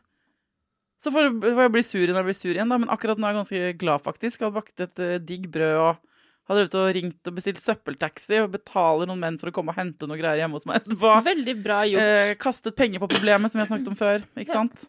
[1.00, 2.82] Så får, jeg bli sur når jeg blir sur igjen, da.
[2.82, 4.42] Men akkurat nå er jeg ganske glad, faktisk.
[4.42, 6.02] Jeg har bakt et uh, digg brød og
[6.46, 9.80] har drevet og ringt og bestilt søppeltaxi og betaler noen menn for å komme og
[9.80, 11.14] hente noe greier hjemme hos meg etterpå.
[11.26, 12.12] Veldig bra gjort.
[12.12, 14.28] Eh, kastet penger på problemet, som har snakket om før.
[14.38, 14.86] Ikke sant?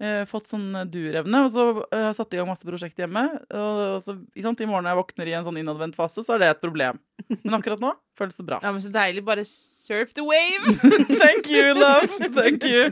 [0.00, 3.24] Eh, fått sånn durevne, og så eh, har jeg i gang masse prosjekt hjemme.
[3.48, 6.36] Og, og så, sant, I morgen når jeg våkner i en sånn innadvendt fase, så
[6.36, 7.00] er det et problem.
[7.44, 8.60] Men akkurat nå føles det bra.
[8.64, 9.24] Ja, men Så deilig.
[9.24, 10.74] Bare surf the wave.
[11.22, 12.08] Thank you, love.
[12.36, 12.90] Thank you.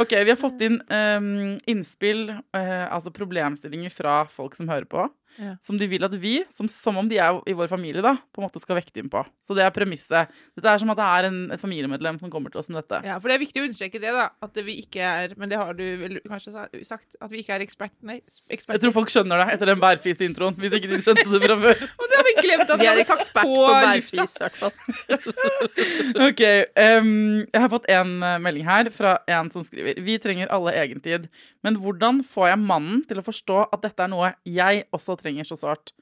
[0.00, 5.06] Ok, Vi har fått inn um, innspill, eh, altså problemstillinger fra folk som hører på.
[5.36, 5.54] Ja.
[5.64, 8.40] Som de vil at vi, som, som om de er i vår familie, da, på
[8.40, 9.20] en måte skal vekte inn på.
[9.44, 10.32] Så det er premisset.
[10.56, 13.02] Dette er som at det er en, et familiemedlem som kommer til oss med dette.
[13.06, 14.28] Ja, For det er viktig å understreke det, da.
[14.46, 16.54] At vi ikke er Men det har du vel kanskje
[16.86, 17.16] sagt?
[17.20, 20.76] At vi ikke er ekspert, nei, Jeg tror folk skjønner det etter den bærfis-introen, hvis
[20.78, 21.84] ikke de skjønte det fra før.
[22.00, 23.82] Og det hadde jeg glemt at Vi er hadde sagt på, på lufta.
[23.86, 24.74] bærfis, i hvert fall.
[26.26, 26.42] Ok,
[26.76, 30.72] Um, Jeg har fått en eh, melding her fra en som skriver Vi trenger alle
[30.78, 31.26] egentid,
[31.64, 35.25] men hvordan får jeg mannen til å forstå at dette er noe jeg også trenger
[35.48, 35.92] så sårt.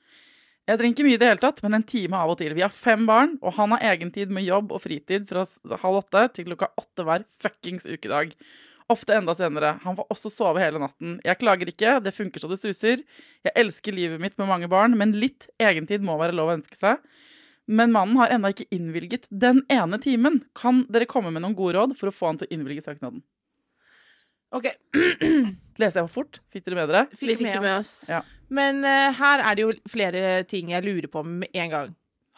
[0.65, 2.55] Jeg trenger ikke mye i det hele tatt, men en time av og til.
[2.57, 5.45] Vi har fem barn, og han har egentid med jobb og fritid fra
[5.83, 8.33] halv åtte til klokka åtte hver fuckings ukedag.
[8.93, 9.75] Ofte enda senere.
[9.85, 11.19] Han får også sove hele natten.
[11.25, 13.05] Jeg klager ikke, det funker så det suser.
[13.45, 16.81] Jeg elsker livet mitt med mange barn, men litt egentid må være lov å ønske
[16.81, 17.01] seg.
[17.69, 20.43] Men mannen har ennå ikke innvilget den ene timen.
[20.57, 23.25] Kan dere komme med noen gode råd for å få han til å innvilge søknaden?
[24.55, 24.69] Ok,
[25.81, 26.39] Leser jeg for fort?
[26.55, 27.03] Fikk dere med dere?
[27.11, 27.93] fikk Vi fikk med oss.
[28.07, 28.21] Ja.
[28.55, 31.95] Men uh, her er det jo flere ting jeg lurer på med en gang.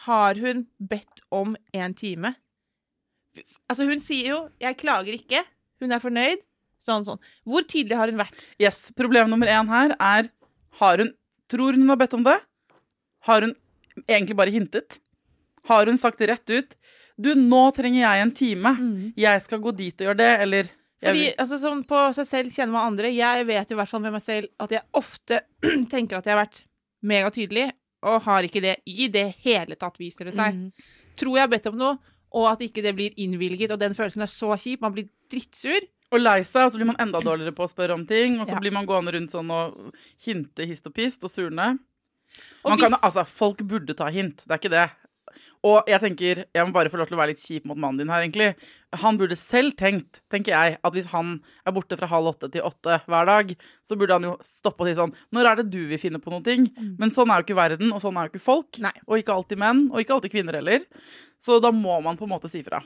[0.07, 2.33] Har hun bedt om en time?
[3.69, 5.43] Altså, hun sier jo 'jeg klager ikke',
[5.81, 6.41] hun er fornøyd.
[6.81, 7.21] Sånn, sånn.
[7.45, 8.45] Hvor tydelig har hun vært?
[8.61, 10.29] Yes, Problem nummer én her er
[10.81, 11.13] har hun,
[11.49, 12.37] Tror hun hun har bedt om det?
[13.25, 13.53] Har hun
[14.07, 14.99] egentlig bare hintet?
[15.69, 16.75] Har hun sagt det rett ut?
[17.17, 18.73] Du, nå trenger jeg en time.
[19.17, 20.69] Jeg skal gå dit og gjøre det, eller
[21.03, 23.11] Fordi vil- altså, sånn på seg selv kjenner man andre.
[23.13, 25.41] Jeg vet jo i hvert fall med meg selv at jeg ofte
[25.93, 26.63] tenker at jeg har vært
[27.05, 27.67] megatydelig,
[28.07, 30.55] og har ikke det i det hele tatt, viser det seg.
[30.55, 30.71] Mm.
[31.17, 31.97] Tror jeg har bedt om noe,
[32.37, 35.85] og at ikke det blir innvilget, og den følelsen er så kjip, man blir drittsur.
[36.13, 38.39] Og lei seg, og så blir man enda dårligere på å spørre om ting.
[38.39, 38.59] Og så Ja.
[38.63, 39.93] blir man gående rundt sånn og
[40.25, 41.75] hinte hist og pist og surne.
[42.65, 42.83] Og hvis...
[42.85, 44.87] kan, altså, folk burde ta hint, det er ikke det.
[45.65, 48.01] Og jeg tenker, jeg må bare få lov til å være litt kjip mot mannen
[48.01, 48.51] din her, egentlig.
[49.01, 52.65] Han burde selv tenkt, tenker jeg, at hvis han er borte fra halv åtte til
[52.65, 53.53] åtte hver dag,
[53.85, 56.33] så burde han jo stoppe og si sånn Når er det du vil finne på
[56.33, 56.43] noe?
[56.47, 56.67] ting?
[56.99, 58.77] Men sånn er jo ikke verden, og sånn er jo ikke folk.
[58.83, 58.93] Nei.
[59.07, 60.85] Og ikke alltid menn, og ikke alltid kvinner heller.
[61.41, 62.81] Så da må man på en måte si fra.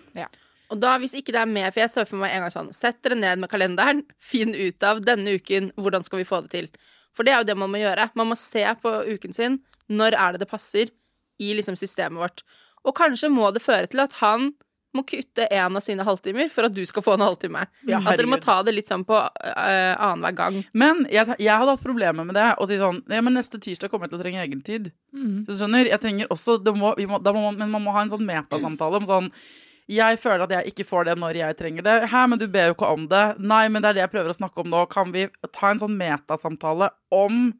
[0.72, 2.72] Og da, hvis ikke det er med, for jeg så for meg en gang sånn
[2.76, 6.54] Sett dere ned med kalenderen, finn ut av denne uken hvordan skal vi få det
[6.56, 6.72] til.
[7.12, 8.08] For det er jo det man må gjøre.
[8.16, 9.60] Man må se på uken sin.
[9.92, 10.94] Når er det det passer
[11.42, 12.44] i liksom systemet vårt?
[12.88, 14.52] Og kanskje må det føre til at han
[14.92, 17.64] må kutte en av sine halvtimer for at du skal få en halvtime.
[17.88, 20.60] Ja, at dere må ta det litt sånn på uh, annenhver gang.
[20.76, 22.50] Men jeg, jeg hadde hatt problemer med det.
[22.60, 24.92] Å si sånn Ja, men neste tirsdag kommer jeg til å trenge egentid.
[25.16, 25.42] Mm.
[25.48, 25.88] Du skjønner?
[25.88, 28.28] Jeg trenger også det må, vi må, da må Men man må ha en sånn
[28.28, 29.32] metasamtale om sånn
[29.92, 31.98] Jeg føler at jeg ikke får det når jeg trenger det.
[32.12, 33.26] Hæ, men du ber jo ikke om det.
[33.40, 34.86] Nei, men det er det jeg prøver å snakke om nå.
[34.92, 37.52] Kan vi ta en sånn metasamtale om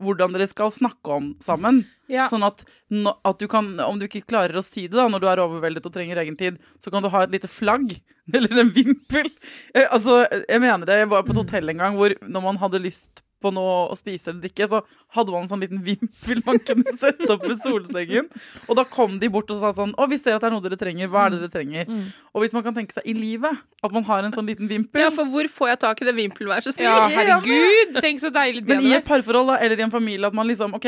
[0.00, 1.84] hvordan dere skal snakke om sammen?
[2.10, 2.26] Ja.
[2.30, 5.28] Sånn at, at du kan, om du ikke klarer å si det da, når du
[5.30, 7.94] er overveldet og trenger egen tid, så kan du ha et lite flagg,
[8.36, 9.30] eller en vimpel.
[9.74, 12.60] Eh, altså, jeg mener det, jeg var på et hotell en gang hvor når man
[12.62, 14.82] hadde lyst på noe å spise eller drikke, så
[15.16, 18.28] hadde man en sånn liten vimpel man kunne sette opp ved solsengen.
[18.68, 20.64] Og da kom de bort og sa sånn, å, vi ser at det er noe
[20.66, 21.90] dere trenger, hva er det dere trenger?
[22.34, 25.02] Og hvis man kan tenke seg i livet, at man har en sånn liten vimpel.
[25.06, 26.86] Ja, for hvor får jeg tak i den vimpelen, vær så snill?
[26.90, 27.96] Ja, herregud!
[28.04, 30.48] Tenk så deilig det Men i et parforhold da, eller i en familie at man
[30.50, 30.86] liksom OK,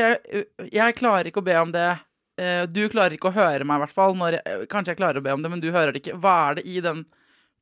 [0.69, 1.88] jeg klarer ikke å be om det.
[2.41, 4.15] eh, Du klarer ikke å høre meg, i hvert fall.
[4.21, 6.19] Når jeg, kanskje jeg klarer å be om det, men du hører det ikke.
[6.21, 7.03] Hva er det i den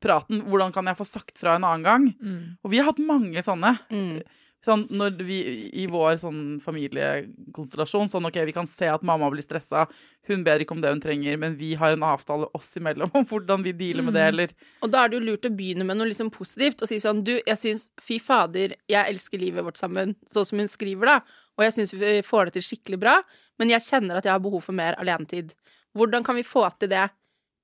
[0.01, 0.43] praten?
[0.49, 2.05] Hvordan kan jeg få sagt fra en annen gang?
[2.25, 2.45] Mm.
[2.65, 3.75] Og vi har hatt mange sånne.
[3.93, 4.21] Mm.
[4.61, 5.37] Sånn, når vi
[5.81, 9.87] i vår sånn familiekonstellasjon sånn OK, vi kan se at mamma blir stressa.
[10.29, 13.25] Hun ber ikke om det hun trenger, men vi har en avtale oss imellom om
[13.31, 14.53] hvordan vi dealer med det, eller
[14.85, 17.23] Og da er det jo lurt å begynne med noe liksom positivt og si sånn
[17.25, 21.47] Du, jeg syns Fy fader, jeg elsker livet vårt sammen, sånn som hun skriver, da.
[21.57, 23.17] Og jeg syns vi får det til skikkelig bra,
[23.61, 25.55] men jeg kjenner at jeg har behov for mer alenetid.
[25.97, 27.07] Hvordan kan vi få til det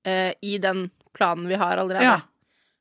[0.05, 2.09] eh, i den planen vi har allerede?
[2.09, 2.19] Ja.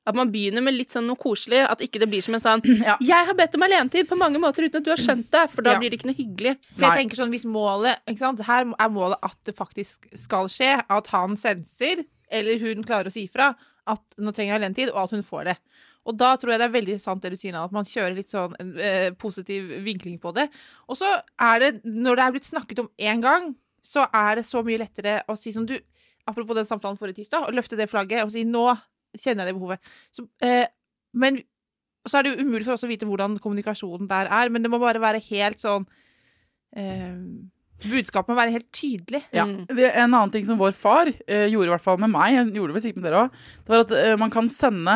[0.06, 1.64] At man begynner med litt sånn noe koselig.
[1.68, 2.96] At ikke det blir som en sånn Ja.
[3.02, 5.62] 'Jeg har bedt om alenetid på mange måter uten at du har skjønt det', for
[5.66, 5.78] da Ja.
[5.82, 6.52] blir det ikke noe hyggelig.
[6.76, 6.98] For jeg Nei.
[7.02, 8.40] tenker sånn, hvis målet ikke sant?
[8.46, 13.12] Her er målet at det faktisk skal skje, at han senser, eller hun klarer å
[13.12, 13.54] si fra,
[13.86, 15.56] at nå trenger jeg alenetid, og at hun får det.
[16.06, 18.30] Og da tror jeg det er veldig sant det du sier at man kjører litt
[18.30, 20.48] sånn eh, positiv vinkling på det.
[20.88, 24.44] Og så er det, når det er blitt snakket om én gang, så er det
[24.46, 25.78] så mye lettere å si som du
[26.28, 28.76] Apropos den samtalen forrige tirsdag, å løfte det flagget og si 'nå
[29.22, 29.92] kjenner jeg det behovet'.
[30.14, 30.66] Så, eh,
[31.16, 31.40] men
[32.07, 34.70] så er det jo umulig for oss å vite hvordan kommunikasjonen der er, men det
[34.70, 35.87] må bare være helt sånn
[36.76, 37.14] eh,
[37.76, 39.20] Budskapet må være helt tydelig.
[39.37, 39.44] Ja.
[39.44, 39.66] Mm.
[39.68, 42.72] En annen ting som vår far eh, gjorde, i hvert fall med meg, jeg gjorde
[42.72, 43.35] det vel sikkert med dere òg,
[43.66, 44.94] det var at eh, man kan sende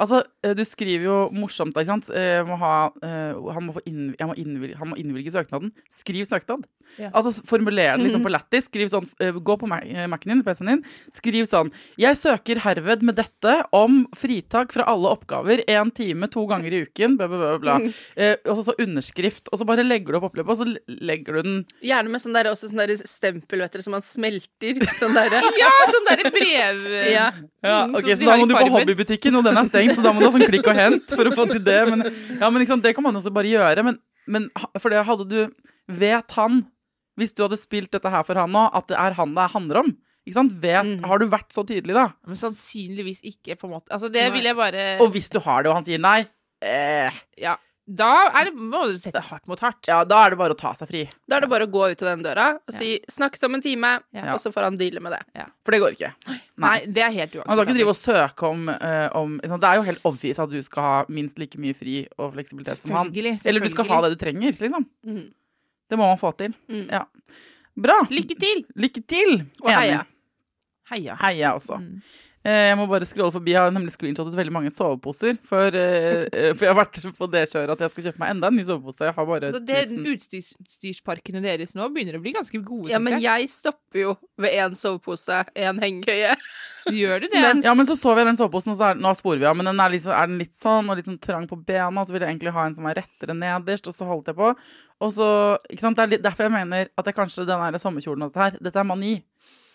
[0.00, 2.08] Altså, eh, du skriver jo morsomt, da, ikke sant?
[2.10, 5.70] Eh, må ha, eh, han, må få inn, jeg må innvilge, han må innvilge søknaden.
[5.94, 6.64] Skriv søknad.
[6.98, 7.10] Ja.
[7.14, 8.66] Altså, formuler det liksom på lættis.
[8.68, 10.82] Skriv sånn, gå på Mac- Mac-en din, PC-en din.
[11.14, 16.44] Skriv sånn Jeg søker herved med dette om fritak fra alle oppgaver én time to
[16.50, 17.58] ganger i uken, bla, bla, bla.
[17.78, 17.92] bla.
[18.16, 19.48] Eh, og så, så underskrift.
[19.52, 22.34] Og så bare legger du opp oppløpet, og så legger du den Gjerne med sånn
[22.36, 24.82] der, også sånn der stempel vet dere, som man smelter.
[24.98, 26.84] Sånn derre Ja, sånn derre brev...
[27.14, 27.30] Ja.
[27.64, 30.04] Ja, Mm, ok, så, Så da må du på hobbybutikken, og den er stengt, så
[30.04, 31.80] da må du ha sånn klikk og hent for å få til det.
[31.90, 32.06] Men,
[32.40, 33.84] ja, men sant, det kan man også bare gjøre.
[33.86, 33.98] Men,
[34.30, 34.48] men
[34.80, 35.38] for det hadde du
[35.84, 36.62] Vet han,
[37.20, 39.82] hvis du hadde spilt dette her for han nå, at det er han det handler
[39.82, 39.90] om?
[40.24, 40.54] Ikke sant?
[40.62, 41.04] Vet, mm.
[41.04, 42.06] Har du vært så tydelig, da?
[42.24, 43.92] Men sannsynligvis ikke, på en måte.
[43.92, 44.32] Altså, det Nei.
[44.38, 46.22] vil jeg bare Og hvis du har det, og han sier nei,
[46.64, 47.58] eh, Ja.
[47.84, 49.84] Da er det, må du sette hardt mot hardt.
[49.86, 51.02] ja, da er det bare å ta seg fri.
[51.28, 53.60] Da er det bare å gå ut av den døra og si 'snakkes om en
[53.60, 54.32] time', Ja.
[54.32, 55.46] og så får han deale med det.
[55.64, 56.14] For det går ikke.
[56.56, 59.60] Nei, det er helt Man skal ikke drive og søke om, uh, om liksom.
[59.60, 62.78] Det er jo helt obvious at du skal ha minst like mye fri og fleksibilitet
[62.78, 63.12] som han.
[63.12, 64.86] Selvfølgelig, Eller du skal ha det du trenger, liksom.
[65.04, 65.34] Mm.
[65.90, 66.54] Det må man få til.
[66.68, 66.88] Mm.
[66.90, 67.04] Ja.
[67.76, 68.00] Bra.
[68.08, 68.64] Lykke til!
[68.76, 69.46] Lykke til!
[69.62, 70.06] Og heia.
[70.90, 71.16] Heia.
[71.20, 71.78] Heia også.
[71.80, 72.02] Mm.
[72.44, 73.54] Eh, Jeg må bare scrolle forbi.
[73.54, 75.38] Jeg har nemlig screenshotet veldig mange soveposer.
[75.48, 78.30] For, eh, eh, for jeg har vært på det kjøret at jeg skal kjøpe meg
[78.34, 79.00] enda en ny sovepose.
[79.08, 82.98] Jeg har bare Så det, 1000 utstyrsparkene deres nå begynner å bli ganske gode, Ja,
[83.00, 83.22] men jeg.
[83.22, 86.36] jeg stopper jo ved én sovepose, én hengekøye.
[86.92, 87.40] Gjør du det?
[87.46, 89.56] Men- Ja, men så sover jeg den soveposen, og så er, nå sporer vi av,
[89.56, 92.06] men den er, litt, er den litt sånn, og litt sånn trang på bena, og
[92.06, 94.52] så vil jeg egentlig ha en som er rettere nederst, og så holdt jeg på.
[95.00, 95.28] Og så,
[95.72, 98.32] ikke sant, det er litt, derfor jeg mener at det kanskje den der sommerkjolen og
[98.34, 99.14] dette her, dette er mani.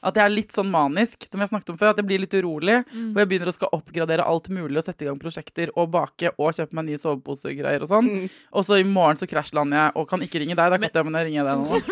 [0.04, 2.34] At jeg er litt sånn manisk, som jeg snakket om før, at jeg blir litt
[2.40, 3.12] urolig, Mm.
[3.14, 6.30] hvor jeg begynner å skal oppgradere alt mulig, og sette i gang prosjekter, og bake,
[6.38, 8.06] og kjøpe meg nye soveposegreier og sånn.
[8.08, 8.30] Mm.
[8.54, 11.04] Og så i morgen så krasjlander jeg, og kan ikke ringe deg, da kan jeg,
[11.06, 11.66] men jeg ringer deg nå.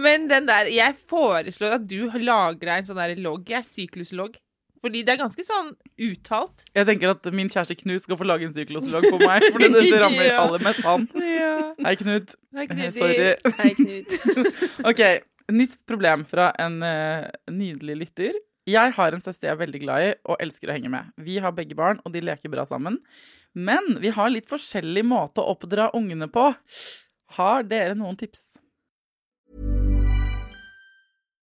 [0.00, 3.50] Men den der Jeg foreslår at du lager deg en sånn der logg.
[3.68, 4.34] Sykluslogg.
[4.80, 6.62] Fordi det er ganske sånn uttalt.
[6.76, 9.68] Jeg tenker at min kjæreste Knut skal få lage en sykluslogg på meg, for det,
[9.76, 10.38] det rammer Ja.
[10.46, 11.04] aller mest han.
[11.20, 11.50] Ja.
[11.84, 12.32] Hei, Knut.
[12.54, 13.34] Det er Knut Sorry.
[13.60, 14.14] Hei, Knut.
[14.92, 15.02] Ok,
[15.52, 18.38] nytt problem fra en uh, nydelig lytter.
[18.70, 21.12] Jeg har en søster jeg er veldig glad i og elsker å henge med.
[21.20, 23.00] Vi har begge barn, og de leker bra sammen.
[23.52, 26.48] Men vi har litt forskjellig måte å oppdra ungene på.
[27.36, 28.49] Har dere noen tips?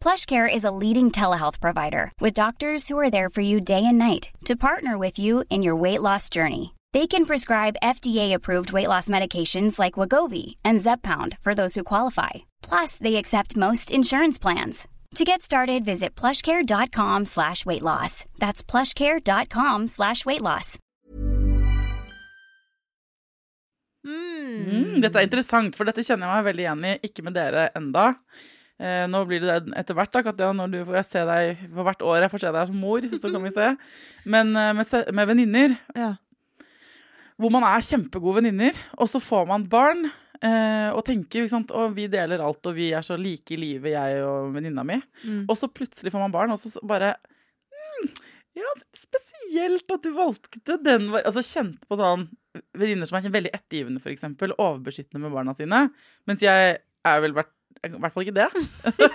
[0.00, 3.98] PlushCare is a leading telehealth provider with doctors who are there for you day and
[3.98, 6.74] night to partner with you in your weight loss journey.
[6.92, 12.30] They can prescribe FDA-approved weight loss medications like Wagovi and Zepbound for those who qualify.
[12.62, 14.88] Plus, they accept most insurance plans.
[15.16, 18.24] To get started, visit plushcare.com slash weight loss.
[18.38, 20.78] That's plushcare.com slash weight loss.
[24.06, 26.94] Mm, dette er interessant, for dette kjenner jeg meg veldig igjen i.
[27.08, 28.12] Ikke med dere enda.
[28.78, 30.52] Eh, nå blir det det etter hvert, da, Katja.
[30.54, 33.08] Når du får jeg se deg for hvert år jeg får se deg som mor,
[33.18, 33.68] så kan vi se.
[34.30, 36.12] Men eh, med, med venninner, Ja.
[37.38, 40.08] hvor man er kjempegode venninner, og så får man barn.
[40.38, 43.58] Eh, og tenker ikke sant, og vi deler alt, og vi er så like i
[43.58, 45.00] livet, jeg og venninna mi.
[45.24, 45.44] Mm.
[45.50, 47.16] Og så plutselig får man barn, og så bare
[47.74, 48.10] mm,
[48.58, 51.08] Ja, spesielt at du valgte den.
[51.18, 52.28] Altså kjente på sånn
[52.78, 55.84] venninner som er veldig ettergivende, eksempel, overbeskyttende med barna sine.
[56.26, 57.50] Mens jeg er vel hvert,
[57.86, 58.48] i hvert fall ikke det.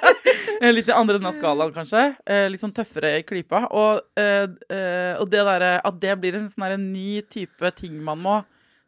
[0.77, 2.03] litt i andre enden av skalaen, kanskje.
[2.25, 3.65] Eh, litt sånn tøffere i klypa.
[3.75, 8.21] Og, eh, eh, og det derre at det blir en sånn ny type ting man
[8.23, 8.41] må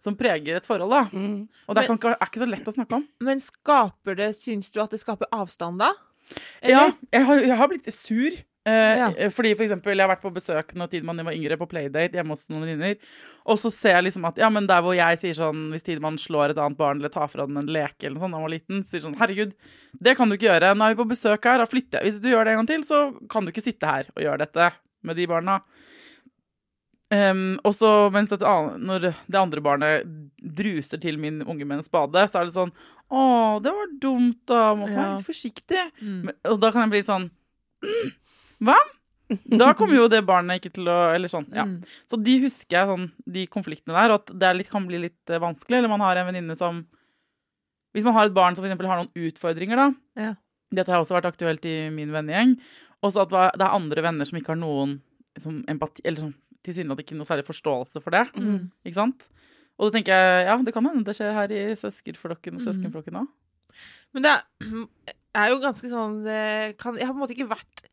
[0.05, 1.05] Som preger et forhold, da.
[1.15, 1.47] Mm.
[1.65, 3.05] Og det ikke, er ikke så lett å snakke om.
[3.23, 5.93] Men skaper det Syns du at det skaper avstand, da?
[6.61, 8.35] Ja, jeg har, jeg har blitt sur.
[8.65, 9.09] Eh, Ja.
[9.29, 12.29] Fordi for eksempel, Jeg har vært på besøk når Tidemann var yngre, på Playdate hjemme
[12.33, 12.95] hos noen venninner.
[13.45, 16.17] Og så ser jeg liksom at ja, men der hvor jeg sier sånn Hvis Tidemann
[16.17, 18.47] slår et annet barn eller tar fra den en leke eller noe sånt da han
[18.47, 19.53] var liten, sier sånn Herregud,
[20.01, 20.73] det kan du ikke gjøre.
[20.75, 22.09] Nå er vi på besøk her, da flytter jeg.
[22.09, 24.39] Hvis du gjør det en gang til, så kan du ikke sitte her og gjøre
[24.47, 24.71] dette
[25.03, 25.61] med de barna.
[27.13, 30.07] Um, og så mens et annet, når det andre barnet
[30.41, 32.73] druser til min unge med en spade, så er det sånn
[33.13, 34.73] Å, det var dumt, da.
[34.73, 35.15] Må være Ja.
[35.15, 35.83] litt forsiktig.
[36.01, 36.23] Mm.
[36.25, 37.29] Men- Og da kan jeg bli sånn
[37.85, 38.11] «Mm,
[38.63, 38.75] Hva?
[39.49, 41.63] Da kommer jo det barnet ikke til å Eller sånn, ja.
[41.65, 41.79] Mm.
[42.05, 44.99] Så de husker jeg sånn, de konfliktene der, og at det er litt, kan bli
[45.01, 45.79] litt eh, vanskelig.
[45.79, 46.83] Eller man har en venninne som
[47.95, 49.87] Hvis man har et barn som eksempel har noen utfordringer, da.
[50.19, 50.33] Ja.
[50.75, 52.57] Dette har også vært aktuelt i min vennegjeng.
[53.01, 54.97] Og så at det er andre venner som ikke har noen
[55.37, 58.25] liksom, empati Eller sånn, tilsynelatende ikke noe særlig forståelse for det.
[58.35, 58.69] Mm.
[58.85, 59.27] Ikke sant?
[59.79, 62.65] Og da tenker jeg, ja, det kan hende det skjer her i søskenflokken og Mm.
[62.67, 63.27] søskenflokken òg.
[64.13, 64.35] Men det
[65.41, 67.87] er jo ganske sånn det kan, Jeg har på en måte ikke vært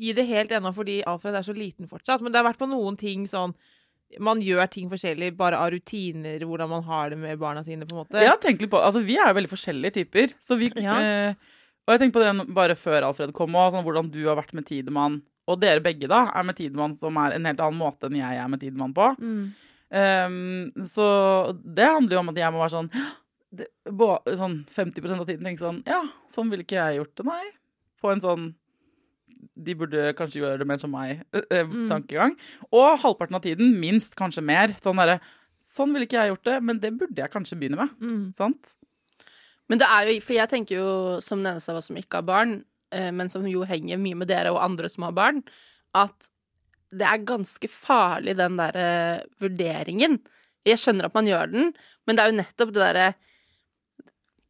[0.00, 2.68] i det helt ennå fordi Alfred er så liten fortsatt, men det har vært på
[2.70, 3.54] noen ting sånn
[4.18, 7.94] Man gjør ting forskjellig bare av rutiner, hvordan man har det med barna sine, på
[7.94, 8.18] en måte.
[8.18, 10.32] Jeg har tenkt litt på, altså Vi er jo veldig forskjellige typer.
[10.42, 10.96] Så vi, Ja.
[10.98, 11.34] eh,
[11.86, 14.52] og jeg tenkte på det bare før Alfred kom, og sånn, hvordan du har vært
[14.52, 15.20] med Tidemann.
[15.46, 18.36] Og dere begge da er med Tidemann som er en helt annen måte enn jeg
[18.42, 19.12] er med Tidemann på.
[19.22, 19.54] Mm.
[19.90, 21.06] Um, så
[21.62, 22.90] det handler jo om at jeg må være sånn,
[23.52, 27.26] det, bo, sånn 50% av tiden tenke sånn Ja, sånn ville ikke jeg gjort det,
[27.26, 27.46] nei.
[28.00, 28.44] På en sånn
[29.64, 31.88] de burde kanskje gjøre det mer som meg, eh, eh, Mm.
[31.90, 32.34] tankegang.
[32.72, 35.20] Og halvparten av tiden, minst kanskje mer, sånn derre
[35.60, 37.90] Sånn ville ikke jeg gjort det, men det burde jeg kanskje begynne med.
[38.00, 38.20] Mm.
[38.32, 38.70] Sant?
[39.68, 40.86] Men det er jo, for jeg tenker jo
[41.20, 42.54] som den eneste av oss som ikke har barn,
[42.96, 45.42] eh, men som jo henger mye med dere og andre som har barn,
[45.92, 46.30] at
[46.88, 50.16] det er ganske farlig, den derre vurderingen.
[50.64, 51.74] Jeg skjønner at man gjør den,
[52.08, 53.10] men det er jo nettopp det derre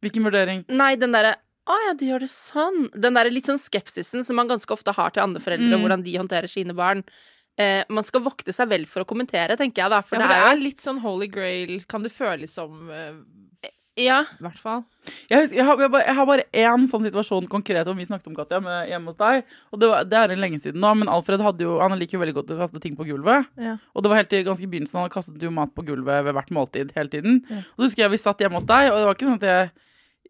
[0.01, 0.63] Hvilken vurdering?
[0.71, 1.35] Nei, den derre
[1.71, 2.89] å ja, du gjør det sånn.
[2.93, 5.81] Den der litt sånn skepsisen som man ganske ofte har til andre foreldre, Mm.
[5.85, 7.03] hvordan de håndterer sine barn.
[7.59, 10.01] Eh, man skal vokte seg vel for å kommentere, tenker jeg da.
[10.01, 13.13] For Ja, for det er jo litt sånn holy grail, kan det føles som, eh,
[13.97, 14.21] Ja.
[14.23, 14.85] i hvert fall.
[15.29, 18.05] Jeg, husker, jeg, har, jeg, bare, jeg har bare én sånn situasjon konkret om vi
[18.07, 19.43] snakket om Katja med, hjemme hos deg.
[19.73, 22.15] Og det, var, det er en lenge siden nå, men Alfred hadde jo, han liker
[22.17, 23.45] jo veldig godt å kaste ting på gulvet.
[23.59, 23.75] Ja.
[23.93, 26.49] Og det var helt i ganske begynnelsen, han kastet jo mat på gulvet ved hvert
[26.55, 27.41] måltid hele tiden.
[27.49, 27.57] Ja.
[27.75, 29.49] Og da husker jeg vi satt hjemme hos deg, og det var ikke sånn at
[29.51, 29.71] jeg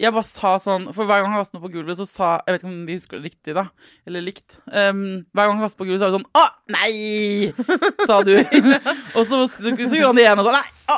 [0.02, 2.56] jeg bare sa sånn, For hver gang han kastet noe på gulvet, så sa Jeg
[2.56, 3.68] vet ikke om de husker det riktig, da.
[4.10, 4.58] Eller likt.
[4.66, 6.94] Um, hver gang han kastet på gulvet, så var det sånn Å, nei!
[8.10, 8.34] Sa du.
[9.18, 10.72] og så, så, så gjorde han det igjen, og sånn Nei!
[10.92, 10.98] Å,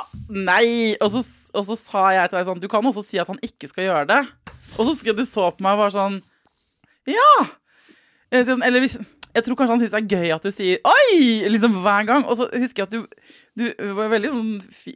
[0.49, 0.67] nei!
[1.03, 3.41] Og så, og så sa jeg til deg sånn Du kan også si at han
[3.43, 4.21] ikke skal gjøre det.
[4.77, 6.21] Og så husker jeg du så på meg og var sånn
[7.11, 7.33] Ja!
[8.31, 8.97] Eh, sånn, Eller hvis
[9.33, 12.25] jeg tror kanskje han syns det er gøy at du sier 'oi!' liksom hver gang.
[12.29, 13.07] Og så husker jeg at du,
[13.55, 14.47] du var veldig sånn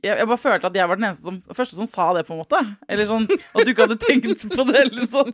[0.02, 2.40] jeg, bare følte at jeg var den eneste som, første som sa det, på en
[2.42, 2.58] måte.
[2.90, 4.80] Eller sånn at du ikke hadde tenkt på det.
[4.82, 5.30] eller sånn.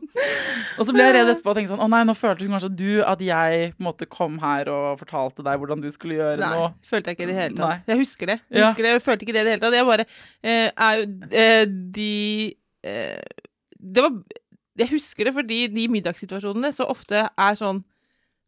[0.78, 2.92] Og så ble jeg redd etterpå og tenkte sånn 'å nei, nå følte kanskje du
[3.08, 6.52] at jeg på en måte kom her og fortalte deg hvordan du skulle gjøre Nei,
[6.58, 6.74] noe'.
[6.84, 7.70] følte jeg ikke i det hele tatt.
[7.70, 7.80] Nei.
[7.94, 8.40] Jeg husker det.
[8.52, 8.68] Jeg Ja.
[8.68, 9.74] husker det, jeg følte ikke det i det hele tatt.
[9.80, 10.06] Jeg bare
[10.44, 13.22] eh, er jo eh, De eh,
[13.80, 14.12] Det var
[14.76, 17.84] Jeg husker det fordi de middagssituasjonene så ofte er sånn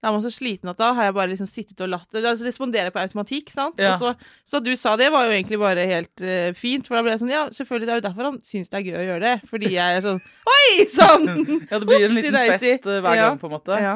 [0.05, 2.21] da er man så sliten at da har jeg bare liksom sittet og latt det.
[2.29, 3.79] Altså responderer på automatikk, sant.
[3.81, 3.95] Ja.
[3.97, 4.11] Så,
[4.45, 6.85] så du sa det, var jo egentlig bare helt uh, fint.
[6.85, 8.85] For da ble jeg sånn Ja, selvfølgelig, det er jo derfor han syns det er
[8.85, 9.49] gøy å gjøre det.
[9.49, 10.21] Fordi jeg er sånn
[10.53, 11.25] Oi sann!
[11.71, 13.31] Ja, det blir en liten fest eh, hver Ja.
[13.31, 13.81] gang, på en måte.
[13.81, 13.95] Ja.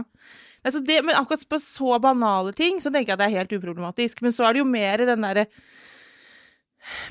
[0.66, 3.58] Altså det, men akkurat på så banale ting så tenker jeg at det er helt
[3.60, 4.26] uproblematisk.
[4.26, 5.46] Men så er det jo mer den derre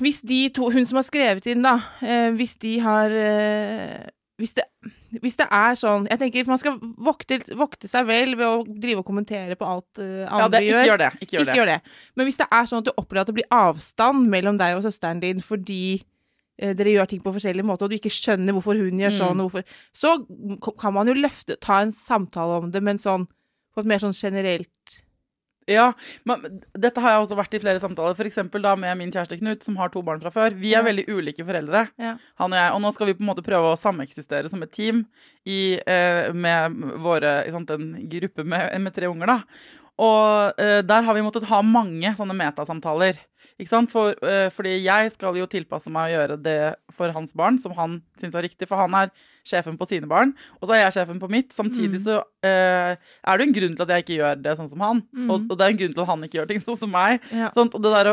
[0.03, 1.77] Hvis de to Hun som har skrevet inn, da.
[2.03, 4.09] Eh, hvis de har eh,
[4.43, 4.67] hvis, det,
[5.17, 9.01] hvis det er sånn Jeg tenker man skal vokte, vokte seg vel ved å drive
[9.01, 10.77] og kommentere på alt uh, andre Ja, det, gjør.
[10.77, 11.09] ikke gjør det.
[11.19, 11.79] Ikke gjør Ikke gjør det.
[12.15, 14.85] Men hvis det er sånn at du opplever at det blir avstand mellom deg og
[14.85, 18.79] søsteren din fordi uh, dere gjør ting på forskjellig måte, og du ikke skjønner hvorfor
[18.79, 19.43] hun gjør sånn, mm.
[19.47, 20.15] hvorfor, så
[20.81, 23.27] kan man jo løfte, ta en samtale om det, men sånn
[23.73, 24.99] på et mer sånn generelt
[25.69, 25.91] Ja,
[26.25, 29.61] men dette har jeg også vært i flere samtaler, eksempel da med min kjæreste Knut,
[29.65, 30.55] som har to barn fra før.
[30.57, 30.85] Vi er Ja.
[30.87, 32.15] veldig ulike foreldre, Ja.
[32.39, 34.71] han og jeg, og nå skal vi på en måte prøve å sameksistere som et
[34.71, 35.05] team
[35.45, 39.43] i, eh, med våre, sant, en gruppe med, med tre unger da.
[39.99, 43.17] Og eh, der har vi måttet ha mange sånne metasamtaler.
[43.59, 43.91] Ikke sant?
[43.91, 46.59] For, uh, fordi jeg skal jo tilpasse meg å gjøre det
[46.95, 49.11] for hans barn, som han syns er riktig, for han er
[49.49, 51.51] sjefen på sine barn, og så er jeg sjefen på mitt.
[51.55, 54.85] Samtidig så uh, er det en grunn til at jeg ikke gjør det sånn som
[54.85, 56.93] han, og, og det er en grunn til at han ikke gjør ting sånn som
[56.95, 57.29] meg.
[57.35, 57.51] Ja.
[57.57, 57.75] Sant?
[57.75, 58.11] Og det, der,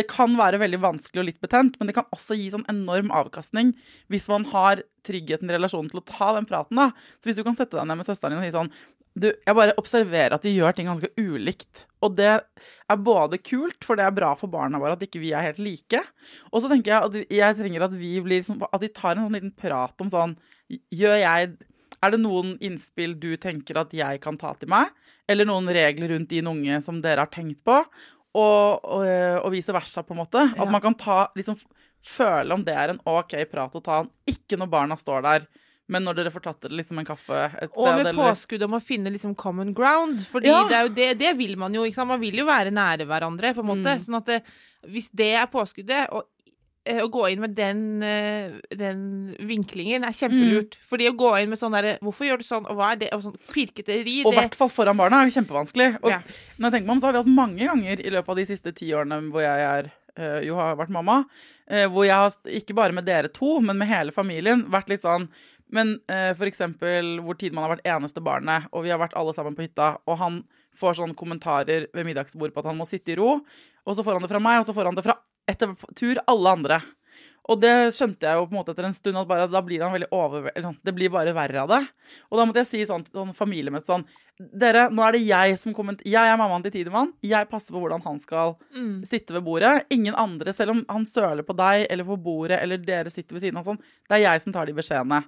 [0.00, 3.10] det kan være veldig vanskelig og litt betent, men det kan også gi sånn enorm
[3.14, 3.74] avkastning
[4.12, 6.78] hvis man har tryggheten i relasjonen til å ta den praten.
[6.78, 6.92] da.
[7.18, 8.72] Så hvis du kan sette deg ned med søsteren din og si sånn
[9.18, 11.84] du, Jeg bare observerer at de gjør ting ganske ulikt.
[12.02, 15.30] Og det er både kult, for det er bra for barna våre at ikke vi
[15.32, 16.00] er helt like.
[16.52, 19.26] Og så tenker jeg at jeg trenger at vi blir liksom, At de tar en
[19.28, 20.34] sånn liten prat om sånn
[20.92, 21.54] Gjør jeg
[22.04, 24.90] er det noen innspill du tenker at jeg kan ta til meg?
[25.30, 27.78] Eller noen regler rundt din unge som dere har tenkt på?
[28.34, 29.04] Og, og,
[29.46, 30.42] og vice versa, på en måte.
[30.50, 30.66] At Ja.
[30.68, 31.56] man kan ta, liksom,
[32.04, 34.02] føle om det er en OK prat å ta.
[34.28, 35.46] Ikke når barna står der,
[35.88, 37.76] men når dere får tatt liksom en kaffe et sted.
[37.76, 40.20] Og med eller- påskudd om å finne liksom common ground.
[40.26, 40.66] Fordi Ja.
[40.68, 41.84] det, det, det vil man jo.
[42.06, 43.98] Man vil jo være nære hverandre, på en måte.
[43.98, 44.00] Mm.
[44.00, 44.42] Sånn at det,
[44.88, 46.24] hvis det er påskuddet, og
[46.86, 50.76] eh, å gå inn med den, eh, den vinklingen er kjempelurt.
[50.84, 53.12] Fordi å gå inn med sånn derre 'Hvorfor gjør du sånn?' og 'Hva er det?'
[53.14, 55.98] og sånn pirketeri Og i hvert fall foran barna er jo kjempevanskelig.
[56.02, 56.20] Og Ja.
[56.58, 58.44] når jeg tenker meg om, så har vi hatt mange ganger i løpet av de
[58.44, 61.24] siste ti årene hvor jeg er, eh, jo har vært mamma,
[61.68, 65.00] eh, hvor jeg har, ikke bare med dere to, men med hele familien, vært litt
[65.00, 65.28] sånn
[65.74, 69.56] Men eh, eksempel hvor Tidemann har vært eneste barnet, og vi har vært alle sammen
[69.58, 70.42] på hytta, og han
[70.78, 73.38] får sånne kommentarer ved middagsbordet på at han må sitte i ro,
[73.84, 75.18] og så får han det fra meg, og så får han det fra
[75.50, 76.80] etter tur alle andre.
[77.44, 79.82] Og det skjønte jeg jo på en måte etter en stund, at bare, da blir
[79.84, 80.46] han veldig over...
[80.64, 81.80] Sånn, det blir bare verre av det.
[82.30, 85.58] Og da måtte jeg si sånn til sånn familiemøte sånn Dere, nå er det jeg
[85.60, 86.00] som komment...
[86.08, 87.12] Jeg er mammaen til Tidemann.
[87.22, 89.04] Jeg passer på hvordan han skal Mm.
[89.06, 89.84] sitte ved bordet.
[89.94, 93.44] Ingen andre, selv om han søler på deg eller på bordet, eller dere sitter ved
[93.44, 93.78] siden av sånn.
[94.08, 95.20] Det er jeg som tar de beskjedene.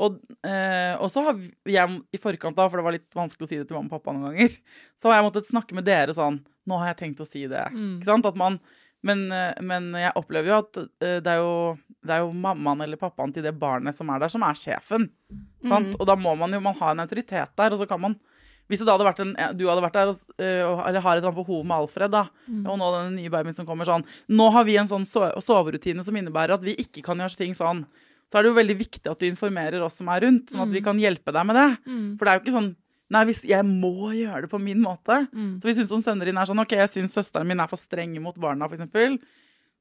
[0.00, 3.58] Og, eh, så har jeg i forkant da, for det var litt vanskelig å si
[3.60, 4.54] det til mamma og pappa noen ganger,
[4.96, 7.62] så har jeg måttet snakke med dere sånn Nå har jeg tenkt å si det.
[7.72, 7.96] Mm.
[7.98, 8.26] Ikke sant?
[8.28, 8.58] At man
[9.06, 11.54] men, eh, men jeg opplever jo at eh, det er jo,
[12.04, 15.08] det er jo mammaen eller pappaen til det barnet som er der, som er sjefen.
[15.64, 15.94] Sant?
[15.96, 18.18] Og da må man jo man ha en autoritet der, og så kan man
[18.70, 21.24] hvis det hadde vært en, du hadde vært der og, eh, og, eller har et
[21.24, 22.20] eller annet behov med Alfred, da,
[22.70, 26.14] og nå den nye babyen som kommer sånn Nå har vi en sånn soverutine som
[26.14, 27.82] innebærer at vi ikke kan gjøre ting sånn.
[28.30, 30.70] Så er det jo veldig viktig at du informerer oss som er rundt, sånn at
[30.74, 31.68] vi kan hjelpe deg med det.
[32.16, 32.76] For det er jo ikke sånn
[33.10, 35.16] Nei, hvis jeg må gjøre det på min måte.
[35.58, 37.74] Så hvis hun som sender inn er sånn OK, jeg syns søsteren min er for
[37.80, 39.18] streng mot barna, f.eks.,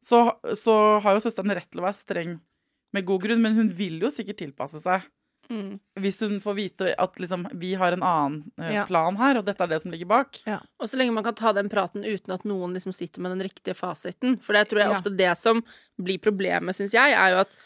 [0.01, 0.21] så,
[0.57, 0.73] så
[1.03, 2.39] har jo søsteren rett til å være streng
[2.95, 5.05] med god grunn, men hun vil jo sikkert tilpasse seg.
[5.49, 5.79] Mm.
[6.01, 8.85] Hvis hun får vite at liksom, vi har en annen uh, Ja.
[8.89, 10.41] plan her, og dette er det som ligger bak.
[10.79, 13.45] Og så lenge man kan ta den praten uten at noen liksom sitter med den
[13.45, 14.39] riktige fasiten.
[14.41, 14.97] For det tror jeg Ja.
[14.97, 15.61] ofte det som
[16.01, 17.57] blir problemet, syns jeg, er jo at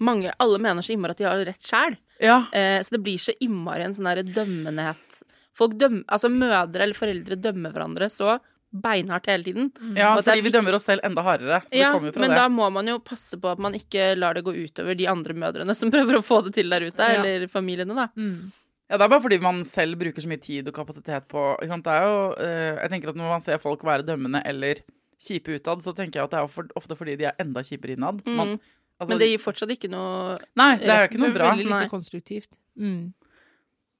[0.00, 1.96] mange, alle mener så innmari at de har rett sjæl.
[2.20, 2.40] Ja.
[2.52, 5.22] Eh, så det blir så innmari en sånn derre dømmenhet.
[5.54, 8.38] Folk dømmer, altså mødre eller foreldre dømmer hverandre så
[8.74, 9.68] beinhardt hele tiden.
[9.94, 11.60] ja, det er fordi vi dømmer oss selv enda hardere.
[11.70, 12.36] Så Ja, det kommer fra men det.
[12.40, 15.32] da må man jo passe på at man ikke lar det gå utover de andre
[15.32, 17.22] mødrene som prøver å få det til der ute, Ja.
[17.22, 18.08] eller familiene, da.
[18.18, 18.50] Mm.
[18.90, 21.68] Ja, Det er bare fordi man selv bruker så mye tid og kapasitet på ikke
[21.70, 21.84] sant?
[21.84, 24.74] Det er jo, eh, Jeg tenker at Når man ser folk være dømmende eller
[25.22, 28.26] kjipe utad, så tenker jeg at det er ofte fordi de er enda kjipere innad.
[28.26, 28.58] Man,
[29.00, 31.50] altså, Men det gir fortsatt ikke noe Nei, det er jo ikke noe bra.
[31.52, 31.88] veldig lite Nei.
[31.92, 32.50] konstruktivt.
[32.78, 33.12] Mm.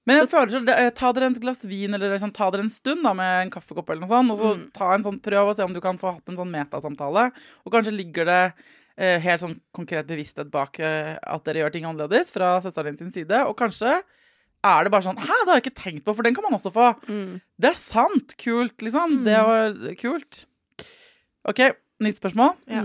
[0.06, 2.60] Men jeg føler så, det- eh, ta dere et glass vin eller sånn, ta dere
[2.66, 5.48] en stund da, med en kaffekopp, eller noe sånt, og så ta en sånn, prøv
[5.48, 7.30] og se om du kan få hatt en sånn metasamtale.
[7.64, 8.42] Og kanskje ligger det
[8.98, 13.08] eh, helt sånn konkret bevissthet bak eh, at dere gjør ting annerledes fra søsteren din
[13.10, 13.40] sin side.
[13.48, 14.02] Og kanskje
[14.64, 16.58] er det bare sånn Hæ, det har jeg ikke tenkt på, for den kan man
[16.60, 16.90] også få.
[17.08, 17.40] mm.
[17.60, 18.36] Det er sant!
[18.36, 19.24] Kult, liksom.
[19.24, 20.44] Det var kult.
[21.48, 21.64] OK,
[22.04, 22.54] nytt spørsmål.
[22.68, 22.84] Ja.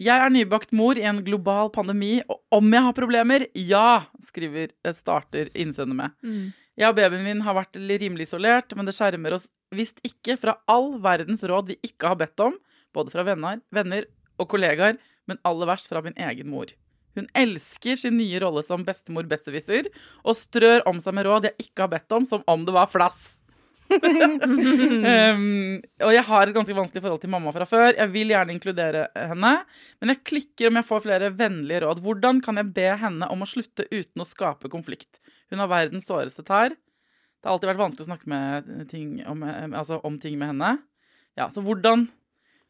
[0.00, 3.42] Jeg er nybakt mor i en global pandemi, og om jeg har problemer?
[3.52, 4.06] Ja!
[4.24, 6.14] skriver eh, starter innsender med.
[6.24, 6.46] Mm.
[6.80, 10.54] Jeg og babyen min har vært rimelig isolert, men det skjermer oss visst ikke fra
[10.72, 12.56] all verdens råd vi ikke har bedt om,
[12.96, 14.08] både fra venner, venner
[14.40, 14.96] og kollegaer,
[15.28, 16.72] men aller verst fra min egen mor.
[17.18, 19.90] Hun elsker sin nye rolle som bestemor besserwisser
[20.24, 22.88] og strør om seg med råd jeg ikke har bedt om, som om det var
[22.88, 23.42] flass.
[25.34, 27.88] um, og jeg har et ganske vanskelig forhold til mamma fra før.
[27.96, 29.52] Jeg vil gjerne inkludere henne,
[30.00, 32.02] men jeg klikker om jeg får flere vennlige råd.
[32.04, 35.20] Hvordan kan jeg be henne om å slutte uten å skape konflikt?
[35.50, 36.74] Hun har verdens såreste tær.
[36.74, 40.74] Det har alltid vært vanskelig å snakke med ting om, altså, om ting med henne.
[41.38, 42.08] Ja, Så hvordan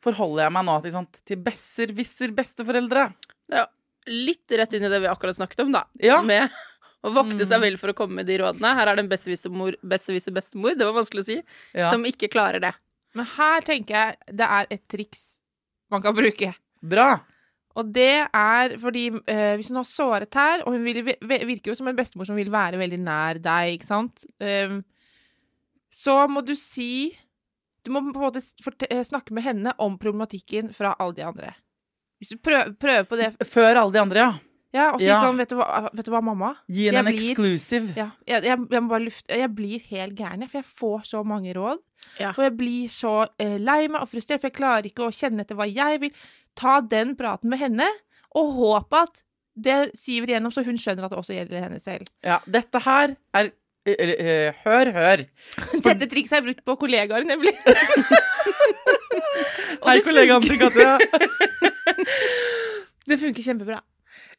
[0.04, 3.10] forholder jeg meg nå til, sant, til besserwisser besteforeldre?
[3.50, 3.70] Det er
[4.10, 5.84] litt rett inn i det vi akkurat snakket om, da.
[6.00, 6.20] Ja.
[6.24, 6.48] Med
[7.04, 8.74] å vokte seg vel for å komme med de rådene.
[8.76, 11.38] Her er det en besserwisser-bestemor, besserwisser bestemor, det var vanskelig å si,
[11.74, 11.90] Ja.
[11.90, 12.74] som ikke klarer det.
[13.14, 15.38] Men her tenker jeg det er et triks
[15.90, 16.52] man kan bruke.
[16.82, 17.20] Bra.
[17.78, 21.74] Og det er fordi eh, hvis hun har såret her, og hun vil, virker jo
[21.78, 24.80] som en bestemor som vil være veldig nær deg, ikke sant, um,
[25.90, 27.16] så må du si
[27.82, 31.54] Du må på en måte eh, snakke med henne om problematikken fra alle de andre.
[32.20, 34.32] Hvis du prøver, prøver på det Før alle de andre, ja.
[34.72, 35.16] Ja, og si Ja.
[35.22, 36.52] sånn vet du, hva, vet du hva, mamma?
[36.70, 37.94] Gi henne en blir- exclusive.
[37.96, 41.24] Ja, jeg, jeg, jeg må bare lufte Jeg blir helt gæren, for jeg får så
[41.26, 41.78] mange råd.
[42.20, 42.30] Ja.
[42.36, 45.40] Og jeg blir så eh, lei meg og frustrert, for jeg klarer ikke å kjenne
[45.42, 46.12] etter hva jeg vil.
[46.58, 47.88] Ta den praten med henne,
[48.34, 49.22] og håpe at
[49.60, 52.06] det siver igjennom, så hun skjønner at det også gjelder henne selv.
[52.24, 53.50] Ja, dette her er
[53.90, 55.22] eller, eh, Hør, hør.
[55.82, 57.54] Dette trikset jeg brukt på kollegaer, nemlig.
[59.86, 60.98] Hei, kollegaen til Katja.
[63.10, 63.80] Det funker kjempebra.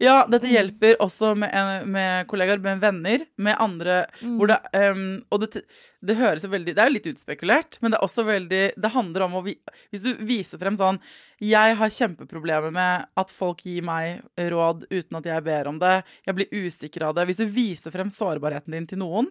[0.01, 5.43] Ja, dette hjelper også med, med kollegaer, med venner, med andre hvor det, um, Og
[5.43, 5.61] det,
[6.01, 8.91] det høres jo veldig Det er jo litt utspekulert, men det er også veldig Det
[8.95, 9.53] handler om å vi,
[9.93, 10.97] Hvis du viser frem sånn
[11.37, 15.93] Jeg har kjempeproblemer med at folk gir meg råd uten at jeg ber om det.
[16.25, 17.25] Jeg blir usikker av det.
[17.29, 19.29] Hvis du viser frem sårbarheten din til noen,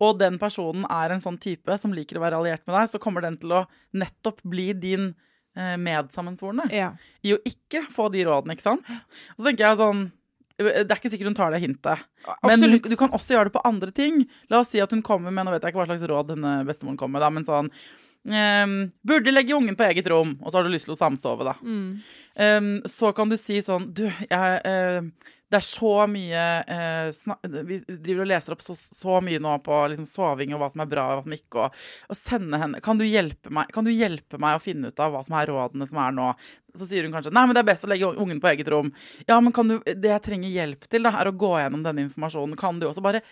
[0.00, 3.00] og den personen er en sånn type som liker å være alliert med deg, så
[3.02, 5.10] kommer den til å nettopp bli din
[5.82, 6.92] medsammensvorne Ja.
[7.26, 8.86] i å ikke få de rådene, ikke sant?
[9.36, 10.10] Og så tenker jeg sånn
[10.60, 12.02] Det er ikke sikkert hun tar det hintet.
[12.44, 14.18] Men du, du kan også gjøre det på andre ting.
[14.52, 16.52] La oss si at hun kommer med Nå vet jeg ikke hva slags råd denne
[16.68, 17.70] bestemoren kommer med, da, men sånn
[18.28, 21.48] um, Burde legge ungen på eget rom, og så har du lyst til å samsove,
[21.48, 21.54] da.
[21.64, 22.00] Mm.
[22.36, 25.00] Um, så kan du si sånn Du, jeg eh,
[25.50, 27.08] det er så mye eh,
[27.66, 30.84] Vi driver og leser opp så, så mye nå på liksom, soving og hva som
[30.84, 33.86] er bra og hva som ikke, og, og sende henne kan du, hjelpe meg, kan
[33.86, 36.30] du hjelpe meg å finne ut av hva som er rådene som er nå?
[36.78, 38.92] Så sier hun kanskje nei, men det er best å legge ungen på eget rom.
[39.26, 42.04] Ja, men kan du, det jeg trenger hjelp til, da, er å gå gjennom denne
[42.06, 42.54] informasjonen.
[42.60, 43.24] Kan du også bare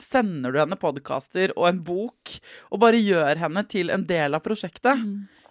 [0.00, 2.32] Sender du henne podkaster og en bok,
[2.74, 5.06] og bare gjør henne til en del av prosjektet?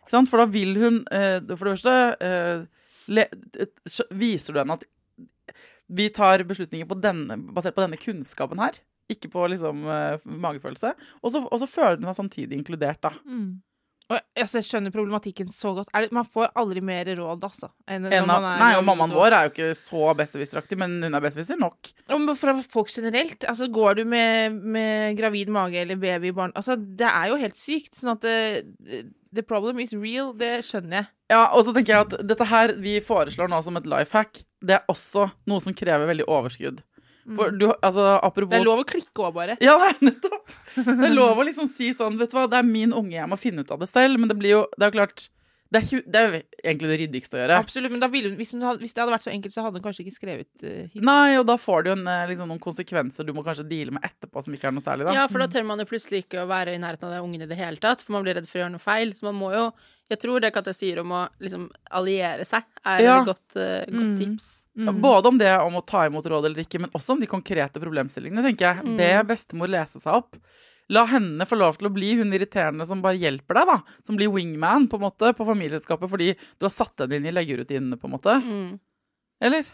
[0.09, 0.27] Sant?
[0.27, 1.95] For da vil hun eh, For det første
[2.25, 2.65] eh,
[3.23, 4.87] eh, viser du henne at
[5.89, 8.77] vi tar beslutninger på denne, basert på denne kunnskapen her.
[9.09, 10.93] Ikke på liksom uh, magefølelse.
[11.23, 13.15] Og så, og så føler du deg samtidig inkludert, da.
[13.25, 13.57] Mm.
[14.09, 15.91] Og altså, jeg skjønner problematikken så godt.
[15.93, 17.69] Det, man får aldri mer råd, altså.
[17.85, 20.95] Enn En av, man er nei, og mammaen vår er jo ikke så besserwisseraktig, men
[21.05, 21.91] hun er besserwisser nok.
[22.09, 23.45] Men For folk generelt.
[23.45, 27.93] Altså, går du med, med gravid mage eller babybarn Altså, det er jo helt sykt.
[27.99, 29.05] Sånn at det,
[29.35, 30.33] the problem is real.
[30.37, 31.09] Det skjønner jeg.
[31.29, 34.41] Ja, og så tenker jeg at dette her vi foreslår nå som et life hack,
[34.65, 36.81] det er også noe som krever veldig overskudd.
[37.37, 38.57] For du, altså, apropos Mm.
[38.57, 39.57] Det er lov å klikke òg, bare.
[39.61, 40.49] Ja, nei, nettopp.
[40.75, 43.29] Det er lov å liksom si sånn, vet du hva, det er min unge, jeg
[43.29, 45.27] må finne ut av det selv, men det blir jo, det er jo klart,
[45.69, 47.57] det er, det er egentlig det ryddigste å gjøre.
[47.61, 49.83] Absolutt, men da ville, hvis, hadde, hvis det hadde vært så enkelt, så hadde hun
[49.85, 51.03] kanskje ikke skrevet uh, hit.
[51.05, 53.93] Nei, og da får du jo en, eh, liksom, noen konsekvenser du må kanskje deale
[53.93, 55.13] med etterpå, som ikke er noe særlig, da.
[55.13, 57.45] Ja, for da tør man jo plutselig ikke å være i nærheten av de ungene
[57.45, 59.13] i det hele tatt, for man blir redd for å gjøre noe feil.
[59.13, 59.69] Så man må jo
[60.09, 63.19] Jeg tror det Katja sier om å liksom alliere seg, er Ja.
[63.21, 64.17] et godt, uh, godt Mm.
[64.17, 64.47] tips.
[64.75, 65.01] Mm.
[65.03, 67.77] Både om det om å ta imot råd eller ikke, men også om de konkrete
[67.77, 68.85] problemstillingene, tenker jeg.
[68.87, 68.97] Mm.
[68.97, 70.35] Be bestemor lese seg opp.
[70.89, 73.97] La henne få lov til å bli hun irriterende som bare hjelper deg, da.
[74.05, 77.33] Som blir wingman, på en måte, på familieskapet, fordi du har satt henne inn i
[77.35, 78.37] leggerutinene, på en måte.
[78.41, 78.79] Mm.
[79.49, 79.69] Eller?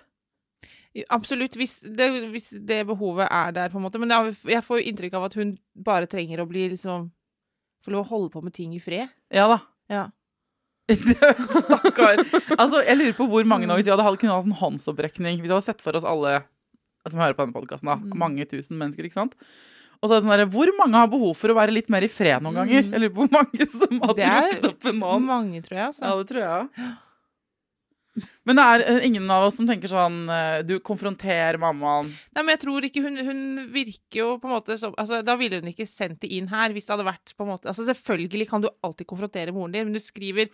[1.11, 3.99] Absolutt, hvis det, hvis det behovet er der, på en måte.
[4.01, 4.13] Men
[4.47, 5.55] jeg får jo inntrykk av at hun
[5.87, 7.11] bare trenger å bli liksom
[7.85, 9.11] Få lov å holde på med ting i fred.
[9.29, 9.59] Ja da.
[9.93, 10.05] Ja.
[10.95, 12.23] Stakkar.
[12.55, 15.37] Altså, jeg lurer på hvor mange nå, hvis vi hadde hatt, kunne ha sånn håndsopprekning
[15.37, 16.39] Hvis vi hadde sett for oss alle
[17.05, 17.91] som hører på denne podkasten.
[17.91, 18.15] Mm.
[18.17, 19.35] Mange tusen mennesker, ikke sant.
[20.05, 22.05] Og så er det sånn der, Hvor mange har behov for å være litt mer
[22.05, 22.85] i fred noen ganger?
[22.85, 22.93] Mm.
[22.99, 25.25] Eller hvor mange som hadde Det er lukket opp en hånd?
[25.31, 25.81] Mange, tror jeg.
[25.81, 26.13] Ja, Altså.
[26.21, 26.93] det tror jeg.
[28.47, 32.13] Men det er eh, ingen av oss som tenker sånn eh, Du konfronterer mammaen.
[32.31, 33.41] Nei, men jeg tror ikke hun, hun
[33.73, 36.71] virker jo på en måte som altså, Da ville hun ikke sendt det inn her
[36.75, 39.89] hvis det hadde vært på en måte Altså, selvfølgelig kan du alltid konfrontere moren din,
[39.89, 40.47] men du skriver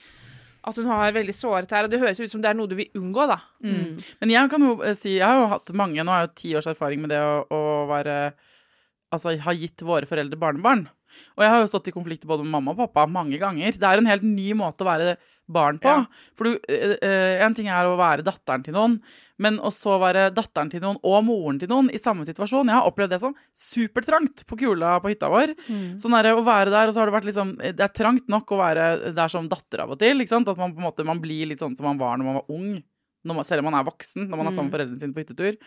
[0.61, 2.75] at hun har veldig såret her, og det høres ut som det er noe du
[2.77, 3.39] vil unngå, da.
[3.65, 3.95] Mm.
[4.21, 6.35] Men jeg kan jo eh, si Jeg har jo hatt mange Nå har jeg jo
[6.41, 8.17] ti års erfaring med det å, å være
[9.11, 10.87] Altså har gitt våre foreldre barnebarn.
[11.35, 13.75] Og jeg har jo stått i konflikt både med mamma og pappa mange ganger.
[13.75, 15.17] Det er en helt ny måte å være
[15.51, 15.91] barn på.
[15.91, 16.05] Ja.
[16.37, 18.99] For du, eh, eh, en ting er å være datteren til noen,
[19.41, 22.69] men også være datteren til noen og moren til noen i samme situasjon.
[22.69, 25.55] Jeg har opplevd det som supertrangt på kula på hytta vår.
[25.99, 28.27] Sånn er det å være der, og så har det vært liksom Det er trangt
[28.29, 30.21] nok å være der som datter av og til.
[30.21, 30.47] ikke sant?
[30.47, 32.49] At man på en måte man blir litt sånn som man var når man var
[32.49, 32.83] ung.
[33.23, 35.57] Man, selv om man er voksen, når man er sammen med foreldrene sine på hyttetur.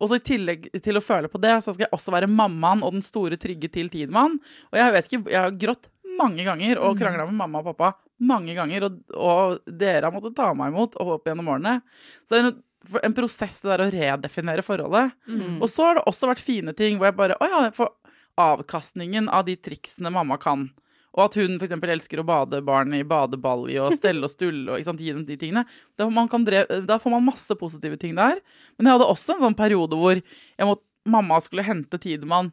[0.00, 2.82] Og så i tillegg til å føle på det, så skal jeg også være mammaen
[2.86, 4.40] og den store, trygge til Tidemann.
[4.72, 7.92] Og jeg vet ikke, jeg har grått mange ganger og krangla med mamma og pappa
[8.24, 11.80] mange ganger, og, og dere har måttet ta meg imot og opp gjennom årene.
[12.24, 12.62] Så det er en,
[13.10, 15.14] en prosess det der å redefinere forholdet.
[15.60, 17.94] Og så har det også vært fine ting hvor jeg bare Å ja, for
[18.40, 20.68] avkastningen av de triksene mamma kan.
[21.14, 21.76] Og at hun f.eks.
[21.78, 25.38] elsker å bade barn i badebalje og stelle og stulle og sant, gi dem de
[25.38, 25.62] tingene.
[25.98, 28.40] Da, man kan dre da får man masse positive ting der.
[28.76, 30.18] Men jeg hadde også en sånn periode hvor
[30.66, 32.50] måtte, mamma skulle hente Tidemann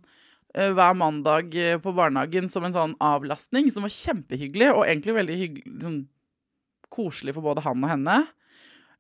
[0.54, 5.16] eh, hver mandag eh, på barnehagen som en sånn avlastning, som var kjempehyggelig, og egentlig
[5.16, 5.98] veldig hyggelig, liksom,
[6.92, 8.18] koselig for både han og henne.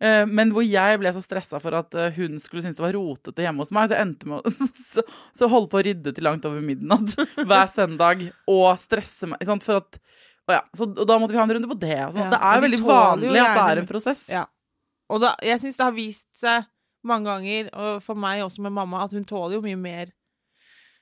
[0.01, 2.95] Eh, Men hvor jeg ble så stressa for at eh, hun skulle synes det var
[2.97, 4.53] rotete hjemme hos meg, så jeg endte med å
[4.95, 5.03] så,
[5.37, 7.13] så holde på å rydde til langt over midnatt
[7.49, 9.37] hver søndag og stresse meg.
[9.41, 9.99] ikke sant, For at,
[10.49, 11.99] og ja, så, og da måtte vi ha en runde på det.
[12.07, 12.25] og sånn.
[12.25, 14.23] Ja, det er de veldig vanlig at det er en prosess.
[14.33, 14.45] Ja.
[15.11, 16.65] Og da, jeg syns det har vist seg
[17.05, 20.11] mange ganger, og for meg også med mamma, at hun tåler jo mye mer.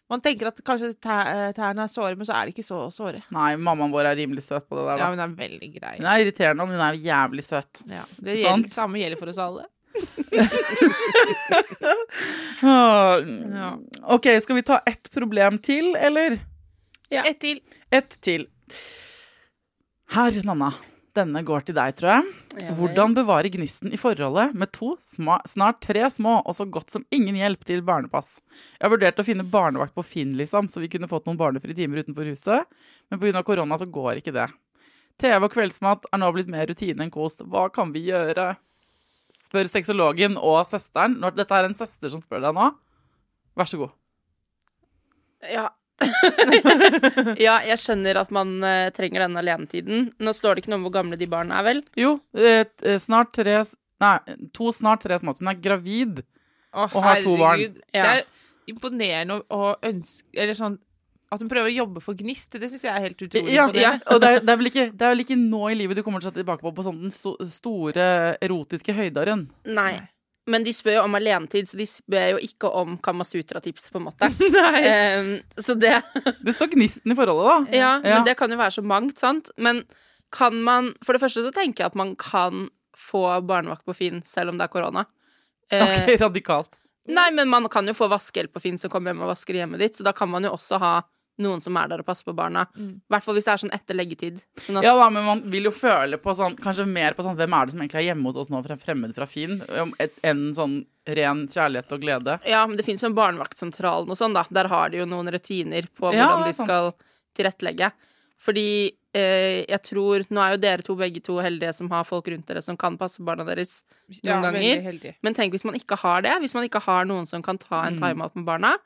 [0.10, 3.20] Man tenker at kanskje eh, tærne er såre, men så er de ikke så såre.
[3.36, 4.96] Nei, mammaen vår er rimelig søt på det der.
[4.98, 5.04] Da.
[5.04, 5.96] Ja, hun er veldig grei.
[6.00, 7.84] Hun er irriterende, men hun er jævlig søt.
[7.86, 8.66] Ja, det Sant?
[8.66, 9.68] gjelder, samme gjelder for oss alle.
[12.62, 13.80] Ja.
[14.16, 16.40] OK, skal vi ta ett problem til, eller?
[17.10, 17.24] Ja.
[17.26, 17.62] Ett til.
[17.92, 18.48] Ett til.
[20.14, 20.74] Her, Nanna.
[21.18, 22.32] Denne går til deg, tror jeg.
[22.62, 22.74] Ja.
[22.78, 27.06] Hvordan bevare gnisten i forholdet med to, sma, snart tre små og så godt som
[27.16, 28.38] ingen hjelp til barnepass?
[28.78, 31.78] Jeg har vurdert å finne barnevakt på Finn, liksom, så vi kunne fått noen barnefrie
[31.78, 33.44] timer utenfor huset, men pga.
[33.48, 34.48] korona så går ikke det.
[35.20, 37.42] TV og kveldsmat er nå blitt mer rutine enn kos.
[37.42, 38.54] Hva kan vi gjøre?
[39.40, 41.18] Spør sexologen og søsteren.
[41.20, 42.70] Når dette er en søster som spør deg nå,
[43.60, 43.96] vær så god.
[45.48, 45.68] Ja.
[47.46, 50.10] ja, jeg skjønner at man uh, trenger denne alenetiden.
[50.20, 51.82] Nå står det ikke noe om hvor gamle de barna er, vel?
[52.00, 53.62] Jo, et, t- eh, snart tre
[54.00, 54.16] Nei,
[54.56, 55.42] to snart tre smått.
[55.44, 56.22] Hun er gravid.
[56.72, 57.66] Å, Og har to barn.
[57.92, 58.06] Ja.
[58.06, 60.78] Det er imponerende å, å ønske Eller sånn
[61.30, 62.56] at hun prøver å jobbe for Gnist.
[62.58, 63.54] Det syns jeg er helt utrolig.
[63.54, 63.92] Ja, ja.
[64.10, 66.02] og det er, det, er vel ikke, det er vel ikke nå i livet du
[66.06, 68.08] kommer til å se tilbake på på sånn den so store
[68.42, 69.46] erotiske høydaren.
[69.70, 69.92] Nei.
[70.50, 74.08] Men de spør jo om alenetid, så de spør jo ikke om Kamasutra-tips, på en
[74.08, 74.30] måte.
[74.90, 75.30] Em,
[75.62, 76.00] så det
[76.46, 77.78] Du så gnisten i forholdet, da.
[77.78, 78.16] Ja, Ja.
[78.18, 79.52] men det kan jo være så mangt, sant?
[79.58, 79.84] Men
[80.34, 82.68] kan man For det første så tenker jeg at man kan
[83.00, 85.06] få barnevakt på Finn selv om det er korona.
[85.72, 86.76] Eh, Ok, radikalt.
[87.10, 89.80] Nei, men man kan jo få vaskehjelp på Finn som kommer hjem og vasker hjemmet
[89.82, 90.92] ditt, så da kan man jo også ha
[91.40, 92.68] noen som er der og passer på barna.
[92.76, 93.02] I Mm.
[93.10, 94.42] hvert fall hvis det er sånn etter leggetid.
[94.58, 97.54] Sånn Ja da, men man vil jo føle på sånn Kanskje mer på sånn Hvem
[97.56, 99.62] er det som egentlig er hjemme hos oss nå, fremmed fra Finn?
[100.24, 102.40] Enn sånn ren kjærlighet og glede.
[102.46, 104.44] Ja, men det finnes jo en barnevaktsentral og sånn, da.
[104.52, 106.94] Der har de jo noen rutiner på hvordan er de skal
[107.36, 107.92] tilrettelegge.
[108.40, 112.28] Fordi eh, jeg tror Nå er jo dere to begge to heldige som har folk
[112.32, 115.16] rundt dere som kan passe barna deres noen Ja, ganger.
[115.24, 116.36] Men tenk hvis man ikke har det.
[116.44, 118.00] Hvis man ikke har noen som kan ta en Mm.
[118.00, 118.78] timeout med barna.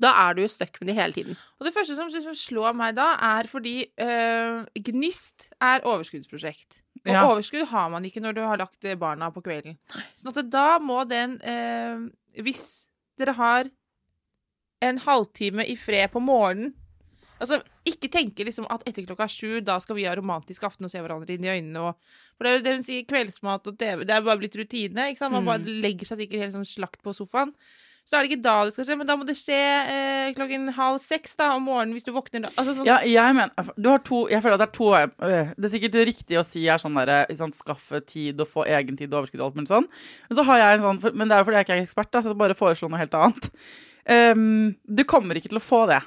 [0.00, 1.36] Da er du jo stuck med de hele tiden.
[1.60, 6.78] Og det første som som slår meg da, er fordi øh, Gnist er overskuddsprosjekt.
[7.06, 7.22] Og Ja.
[7.28, 9.76] overskudd har man ikke når du har lagt barna på kvelden.
[10.16, 12.10] Sånn at da må den øh,
[12.42, 12.86] Hvis
[13.18, 13.70] dere har
[14.82, 16.74] en halvtime i fred på morgenen
[17.40, 20.90] Altså, ikke tenke liksom at etter klokka sju, da skal vi ha romantisk aften og
[20.92, 21.94] se hverandre inn i øynene og
[22.36, 25.06] For det er jo det hun sier, kveldsmat og TV, det er bare blitt rutine,
[25.08, 25.32] ikke sant?
[25.32, 25.80] Man bare Mm.
[25.80, 27.54] legger seg sikkert helt sånn slakt på sofaen.
[28.10, 30.64] Så er det ikke da det skal skje, men da må det skje eh, klokken
[30.74, 32.48] halv seks da, om morgenen hvis du våkner da.
[32.58, 35.52] Altså, sånn, Ja, jeg mener du har to, Jeg føler at det er to øh,
[35.54, 38.98] Det er sikkert riktig å si er sånn derre sånn, Skaffe tid og få egen
[38.98, 39.86] tid og overskudd og alt mulig sånn.
[40.26, 42.10] Men så har jeg en sånn Men det er jo fordi jeg ikke er ekspert,
[42.10, 43.50] da, så jeg bare foreslår noe helt annet.
[44.10, 46.00] Um, du kommer ikke til å få det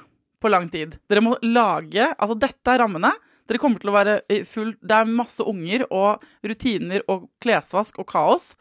[0.44, 0.98] på lang tid.
[1.08, 3.14] Dere må lage Altså, dette er rammene.
[3.48, 8.10] Dere kommer til å være full Det er masse unger og rutiner og klesvask og
[8.12, 8.52] kaos.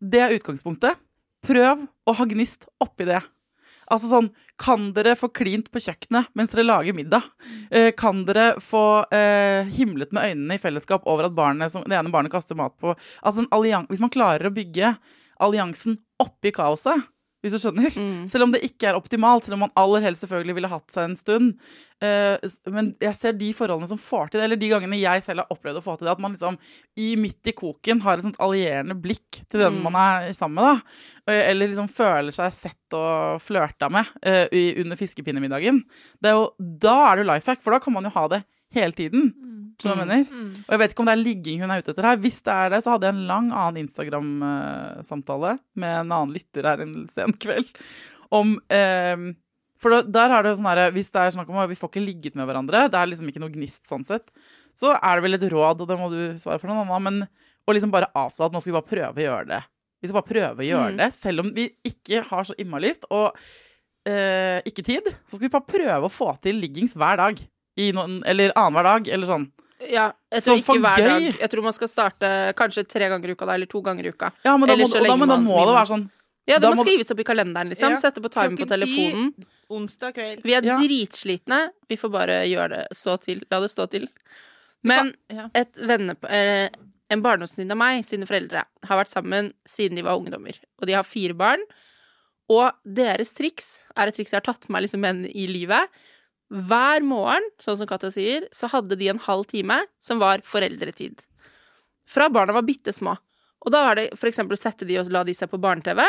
[0.00, 0.98] Det er utgangspunktet.
[1.46, 3.20] Prøv å ha gnist oppi det.
[3.90, 4.28] Altså sånn,
[4.60, 7.24] Kan dere få klint på kjøkkenet mens dere lager middag?
[7.72, 11.96] Eh, kan dere få eh, himlet med øynene i fellesskap over at barnet, som, det
[11.96, 14.92] ene barnet kaster mat på Altså en allian- Hvis man klarer å bygge
[15.40, 17.00] alliansen oppi kaoset,
[17.40, 18.26] hvis du skjønner Mm.
[18.28, 21.06] Selv om det ikke er optimalt, selv om man aller helst selvfølgelig ville hatt seg
[21.08, 21.54] en stund.
[22.00, 22.36] Uh,
[22.72, 25.52] men jeg ser de forholdene som får til det, eller de gangene jeg selv har
[25.52, 26.58] opplevd å få til det, at man liksom
[27.00, 29.82] i midt i koken har et sånt allierende blikk til den Mm.
[29.88, 31.32] man er sammen med, da.
[31.32, 34.46] Eh, Eller liksom føler seg sett og flørta med uh,
[34.80, 35.82] under fiskepinnemiddagen.
[36.20, 38.28] Det er jo, da er det jo life hack, for da kan man jo ha
[38.28, 39.69] det hele tiden.
[39.80, 40.30] Skjønner du hva jeg mener?
[40.40, 40.64] Mm.
[40.66, 42.16] Og jeg vet ikke om det er ligging hun er ute etter her.
[42.22, 46.66] Hvis det er det, så hadde jeg en lang annen Instagram-samtale med en annen lytter
[46.68, 47.70] her en sen kveld
[48.34, 49.16] om eh,
[49.80, 51.78] For da, der er det jo sånn herre Hvis det er snakk om at vi
[51.80, 54.28] får ikke ligget med hverandre, det er liksom ikke noe gnist sånn sett,
[54.76, 57.24] så er det vel et råd, og det må du svare for noen annen, men
[57.68, 59.60] å liksom bare avtale at nå skal vi bare prøve å gjøre det.
[60.00, 61.00] Vi skal bare prøve å gjøre Mm.
[61.00, 63.36] det, selv om vi ikke har så innmari lyst, og
[64.08, 65.10] eh, ikke tid.
[65.28, 67.40] Så skal vi bare prøve å få til liggings hver dag.
[67.80, 69.44] I noen, eller annenhver dag, eller sånn.
[69.88, 71.08] Ja, jeg tror ikke hver gøy.
[71.08, 71.38] dag.
[71.40, 74.12] Jeg tror man skal starte kanskje tre ganger i uka, da, eller to ganger i
[74.12, 74.32] uka.
[74.44, 76.10] Ja, men da må, og da, men da må det være sånn
[76.46, 77.90] Ja, det må må- skrives opp i kalenderen, liksom.
[77.90, 79.32] Ja, Sette på timer på telefonen.
[79.70, 80.42] Onsdag kveld.
[80.42, 80.78] Vi er Ja.
[80.80, 81.68] dritslitne.
[81.88, 83.42] Vi får bare gjøre det stå til.
[83.50, 84.08] La det stå til.
[84.82, 85.48] Men Ja.
[85.54, 86.68] et venne, eh,
[87.10, 90.58] en barndomsvenninne av meg, sine foreldre, har vært sammen siden de var ungdommer.
[90.80, 91.60] Og de har fire barn.
[92.48, 95.04] Og deres triks er et triks jeg har tatt med meg liksom
[95.34, 95.88] i livet.
[96.50, 101.22] Hver morgen, sånn som Katja sier, så hadde de en halv time som var foreldretid.
[102.10, 103.14] Fra barna var bitte små.
[103.60, 106.00] Og da var det for eksempel å sette de og la de seg på barne-TV,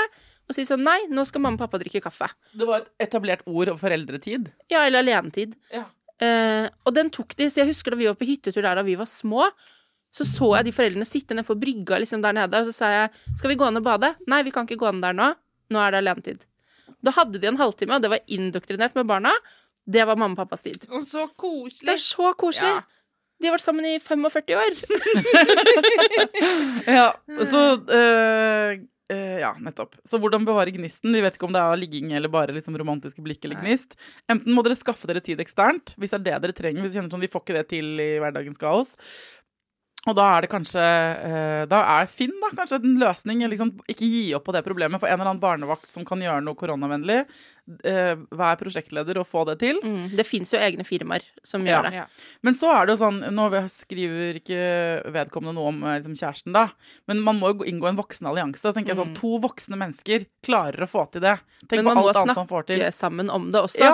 [0.50, 2.32] og si sånn nei, nå skal mamma og pappa drikke kaffe.
[2.58, 4.50] Det var et etablert ord om foreldretid.
[4.72, 5.54] Ja, eller alenetid.
[5.72, 5.86] Ja.
[6.22, 8.86] Eh, og den tok de, så jeg husker da vi var på hyttetur der da
[8.88, 9.48] vi var små,
[10.12, 12.90] så så jeg de foreldrene sitte nede på brygga liksom der nede, og så sa
[12.92, 14.12] jeg skal vi gå ned og bade?
[14.32, 15.30] Nei, vi kan ikke gå ned der nå.
[15.72, 16.48] Nå er det alenetid.
[17.02, 19.32] Da hadde de en halvtime, og det var indoktrinert med barna.
[19.90, 20.86] Det var mamma og pappas tid.
[20.92, 21.88] Og så koselig.
[21.90, 22.74] Det er så koselig.
[22.78, 22.82] Ja.
[23.42, 24.82] De har vært sammen i 45 år.
[26.86, 27.08] Ja,
[27.48, 28.80] så øh,
[29.12, 29.96] eh, Ja, nettopp.
[30.08, 31.14] Så hvordan bevare gnisten?
[31.14, 33.98] Vi vet ikke om det er ligging eller bare liksom romantiske blikk eller gnist.
[34.32, 36.82] Enten må dere skaffe dere tid eksternt, hvis det er det dere trenger.
[36.84, 38.94] Hvis dere kjenner sånn, vi får ikke det til i hverdagens kaos.
[40.10, 43.44] Og da er det kanskje eh, Da er Finn da, kanskje en løsning.
[43.52, 44.98] Liksom, ikke gi opp på det problemet.
[45.00, 47.20] For en eller annen barnevakt som kan gjøre noe koronavennlig,
[47.86, 49.78] eh, vær prosjektleder og få det til.
[49.86, 50.08] Mm.
[50.18, 51.84] Det fins jo egne firmaer som Ja.
[51.84, 51.94] gjør det.
[52.00, 52.06] Ja.
[52.42, 54.64] Men så er det jo sånn Nå skriver ikke
[55.14, 56.72] vedkommende noe om eh, liksom, kjæresten, da.
[57.08, 58.58] Men man må jo inngå en voksen allianse.
[58.66, 61.38] Så tenker jeg sånn, To voksne mennesker klarer å få til det.
[61.70, 62.80] Tenk Men man på må alt annet man får til.
[62.82, 63.86] snakke sammen om det også.
[63.86, 63.94] Ja.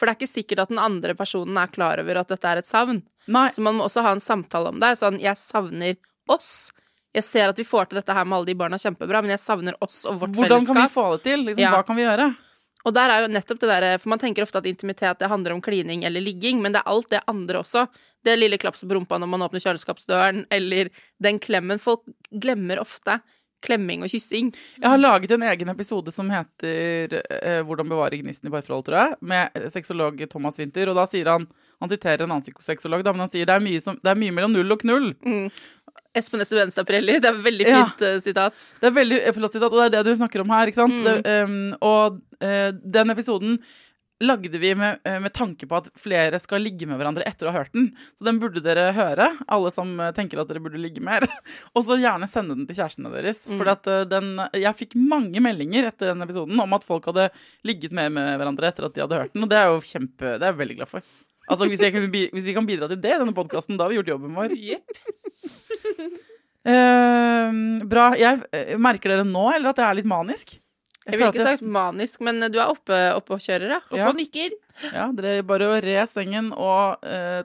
[0.00, 2.62] For det er ikke sikkert at den andre personen er klar over at dette er
[2.62, 3.02] et savn.
[3.28, 3.50] Nei.
[3.52, 4.94] Så man må også ha en samtale om det.
[4.96, 5.98] Sånn, jeg savner
[6.32, 6.70] oss.
[7.12, 9.42] Jeg ser at vi får til dette her med alle de barna kjempebra, men jeg
[9.42, 11.44] savner oss og vårt Hvordan kan vi få det til?
[11.50, 11.74] Liksom, Ja.
[11.76, 12.30] Hva kan vi gjøre?
[12.88, 15.52] Og der er jo nettopp det der, For man tenker ofte at intimitet det handler
[15.52, 17.88] om klining eller ligging, men det er alt det andre også.
[18.24, 20.88] Det lille klapset på rumpa når man åpner kjøleskapsdøren, eller
[21.20, 21.78] den klemmen.
[21.78, 23.20] Folk glemmer ofte
[23.62, 24.52] klemming og kyssing.
[24.80, 28.98] Jeg har laget en egen episode som heter eh, 'Hvordan bevare gnisten i parforhold', tror
[29.00, 30.88] jeg, med sexolog Thomas Winther.
[30.88, 31.46] Og da sier han
[31.80, 34.34] Han siterer en annen psykosexolog, men han sier det er mye, som, det er mye
[34.36, 35.14] mellom null og knull.
[36.12, 37.84] Espen Estuvenstad-Prelli, det er et veldig Ja.
[37.86, 38.52] fint eh, sitat.
[38.80, 40.80] Det er veldig eh, flott sitat, og det er det du snakker om her, ikke
[40.82, 40.92] sant?
[40.92, 41.04] Mm.
[41.06, 43.58] Det, um, og uh, den episoden
[44.20, 47.54] lagde vi med, eh, med tanke på at flere skal ligge med hverandre etter å
[47.54, 47.90] ha hørt den.
[48.18, 51.24] Så den burde dere høre, alle som eh, tenker at dere burde ligge mer.
[51.74, 53.42] og så gjerne sende den til kjærestene deres.
[53.48, 53.56] Mm.
[53.56, 57.30] For eh, den Jeg fikk mange meldinger etter den episoden om at folk hadde
[57.66, 60.44] ligget mer med hverandre etter at de hadde hørt den, og det er kjempe Det
[60.44, 61.12] er jeg veldig glad for.
[61.50, 63.98] Altså, hvis, kunne, hvis vi kan bidra til det i denne podkasten, da har vi
[63.98, 64.58] gjort jobben vår.
[66.60, 67.54] Eh,
[67.88, 68.10] bra.
[68.20, 70.58] Jeg Merker dere nå, eller at jeg er litt manisk?
[71.06, 73.80] Jeg vil ville ikke sagt manisk, men du er oppe, oppe og kjører, ja.
[73.88, 74.56] Oppe og nikker.
[74.90, 77.40] Ja, dere bare å re sengen og eh,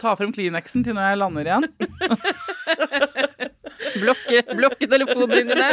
[0.00, 1.68] ta frem Kleenexen til når jeg lander igjen.
[4.00, 5.70] Blokke, blokke telefonlinjene.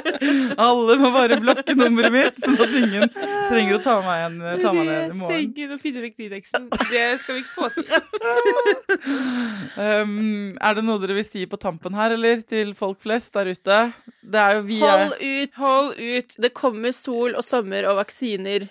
[0.62, 4.74] Alle må bare blokke nummeret mitt, sånn at ingen trenger å ta meg, igjen, ta
[4.74, 5.34] meg ned i morgen.
[5.34, 6.70] Sengen og finne vekk Kleenexen.
[6.92, 7.88] Det skal vi ikke få til.
[9.78, 12.42] Um, er det noe dere vil si på tampen her, eller?
[12.50, 13.78] Til folk flest der ute?
[14.26, 15.54] Det er jo vi Hold ut.
[15.62, 16.36] Hold ut.
[16.42, 18.66] Det kommer sol og sommer og vaksiner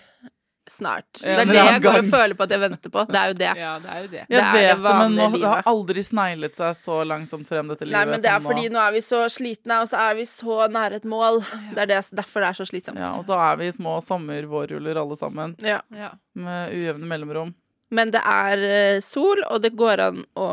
[0.71, 1.07] snart.
[1.23, 3.03] Det er det jeg går og føler på at jeg venter på.
[3.09, 3.51] Det er jo det.
[3.59, 4.21] Ja, det er jo det.
[4.21, 7.71] Jeg det er vet det, men nå, det har aldri sneglet seg så langsomt frem,
[7.73, 7.97] dette livet.
[7.97, 8.77] Nei, men det er fordi nå.
[8.77, 11.39] nå er vi så slitne, og så er vi så nære et mål.
[11.75, 13.01] Det er det, derfor det er så slitsomt.
[13.01, 15.79] Ja, og så er vi små sommer-vårruller alle sammen, Ja.
[15.95, 16.11] Ja.
[16.37, 17.55] med ujevne mellomrom.
[17.89, 20.47] Men det er eh, sol, og det går an å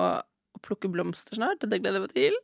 [0.64, 2.38] plukke blomster snart, og det gleder jeg meg til.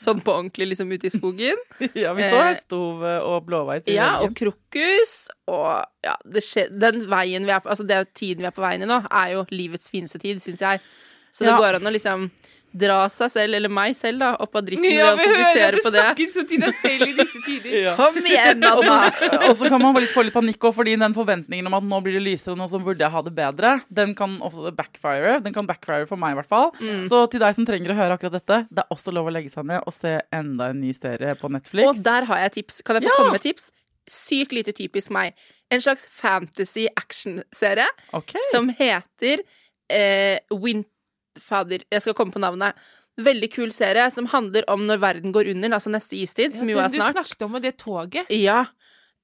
[0.00, 1.60] Sånn på ordentlig, liksom ute i skogen.
[1.98, 5.14] Ja, vi så Eh, hestehove og blåveis i Ja, og krokus.
[5.50, 5.70] Og
[6.06, 6.14] ja,
[6.44, 9.00] skjer, den veien vi er på, altså det tiden vi er på veien i nå,
[9.10, 10.84] er jo livets fineste tid, syns jeg.
[11.32, 11.58] Så det Ja.
[11.60, 12.30] går an å liksom
[12.76, 15.36] dra seg selv, eller meg selv, da, opp av dritten Ja, ved å fokusere på
[15.36, 15.42] det.
[15.46, 16.02] fokusere vi på det.
[16.04, 17.76] snakker så til deg selv i disse tider.
[17.86, 17.94] Ja.
[17.96, 21.14] Kom igjen, så- Og så kan man få litt, få litt panikk òg, fordi den
[21.16, 24.14] forventningen om at nå blir det lysere, nå så burde jeg ha det bedre, den
[24.14, 25.38] kan også backfire.
[25.42, 26.70] Den kan backfire for meg, i hvert fall.
[26.80, 27.04] Mm.
[27.08, 29.50] Så til deg som trenger å høre akkurat dette, det er også lov å legge
[29.52, 31.86] seg ned og se enda en ny serie på Netflix.
[31.88, 32.82] Og der har jeg tips.
[32.82, 33.16] Kan jeg få Ja.
[33.22, 33.70] komme med tips?
[34.08, 35.34] Sykt lite typisk meg.
[35.70, 38.40] En slags fantasy action-serie okay.
[38.52, 39.42] som heter
[39.90, 40.84] eh, Win...
[41.42, 42.78] Fader, jeg skal komme på navnet.
[43.16, 46.80] Veldig kul serie som handler om når verden går under, altså neste istid, som jo
[46.82, 47.16] er snart.
[47.16, 48.32] Du snakket om det toget.
[48.34, 48.66] Ja.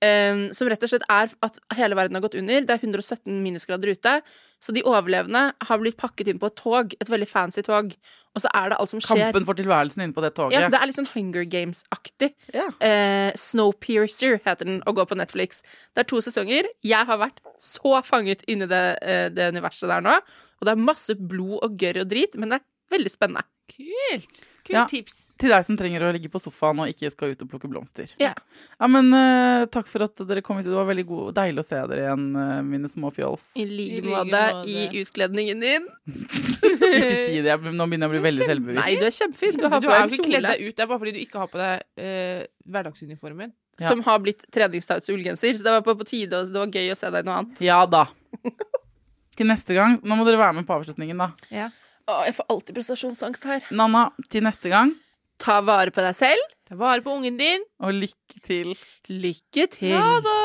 [0.02, 2.64] Um, som rett og slett er at hele verden har gått under.
[2.66, 4.16] Det er 117 minusgrader ute.
[4.62, 6.92] Så de overlevende har blitt pakket inn på et tog.
[7.02, 7.96] Et veldig fancy tog.
[8.32, 9.26] Og så er det alt som skjer.
[9.26, 10.54] Kampen for tilværelsen inne på det toget.
[10.54, 12.30] Ja, det er litt sånn Hunger Games-aktig.
[12.54, 12.68] Ja.
[12.80, 15.60] Eh, Snowpiercer heter den, og går på Netflix.
[15.92, 16.70] Det er to sesonger.
[16.86, 20.16] Jeg har vært så fanget inni det, eh, det universet der nå.
[20.62, 23.44] Og det er masse blod og gørr og drit, men det er veldig spennende.
[23.72, 24.44] Kult.
[24.62, 24.84] Kult Ja.
[24.86, 25.26] tips.
[25.42, 28.12] Til deg som trenger å ligge på sofaen og ikke skal ut og plukke blomster.
[28.22, 28.30] Ja.
[28.78, 30.68] Ja, men uh, Takk for at dere kom hit.
[30.70, 33.48] Det var veldig god, deilig å se dere igjen, uh, mine små fjols.
[33.58, 35.88] I I like måte i utkledningen din.
[36.62, 38.84] Ikke si det, jeg- nå begynner jeg å bli veldig selvbevisst.
[38.86, 39.56] Nei, du er kjempefin.
[39.58, 41.20] Du Du, har på er jo ikke kledd deg ut, det er bare fordi du
[41.24, 43.52] ikke har på deg uh, hverdagsuniformen.
[43.80, 43.88] Ja.
[43.88, 45.54] som har blitt treningstights og ullgenser.
[45.56, 47.38] Så det var på, på tide, og det var gøy å se deg i noe
[47.40, 47.62] annet.
[47.64, 48.04] Ja da.
[49.34, 49.96] Til neste gang.
[50.04, 51.30] Nå må dere være med på avslutningen, da.
[52.10, 53.66] Å, jeg får alltid prestasjonsangst her.
[53.70, 54.90] Nanna, til neste gang.
[55.42, 56.42] Ta vare på deg selv.
[56.66, 57.62] Ta vare på ungen din.
[57.82, 58.74] Og lykke til.
[59.10, 59.98] Lykke til.
[59.98, 60.40] Ha det!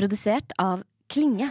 [0.00, 1.50] Produsert av Klinge.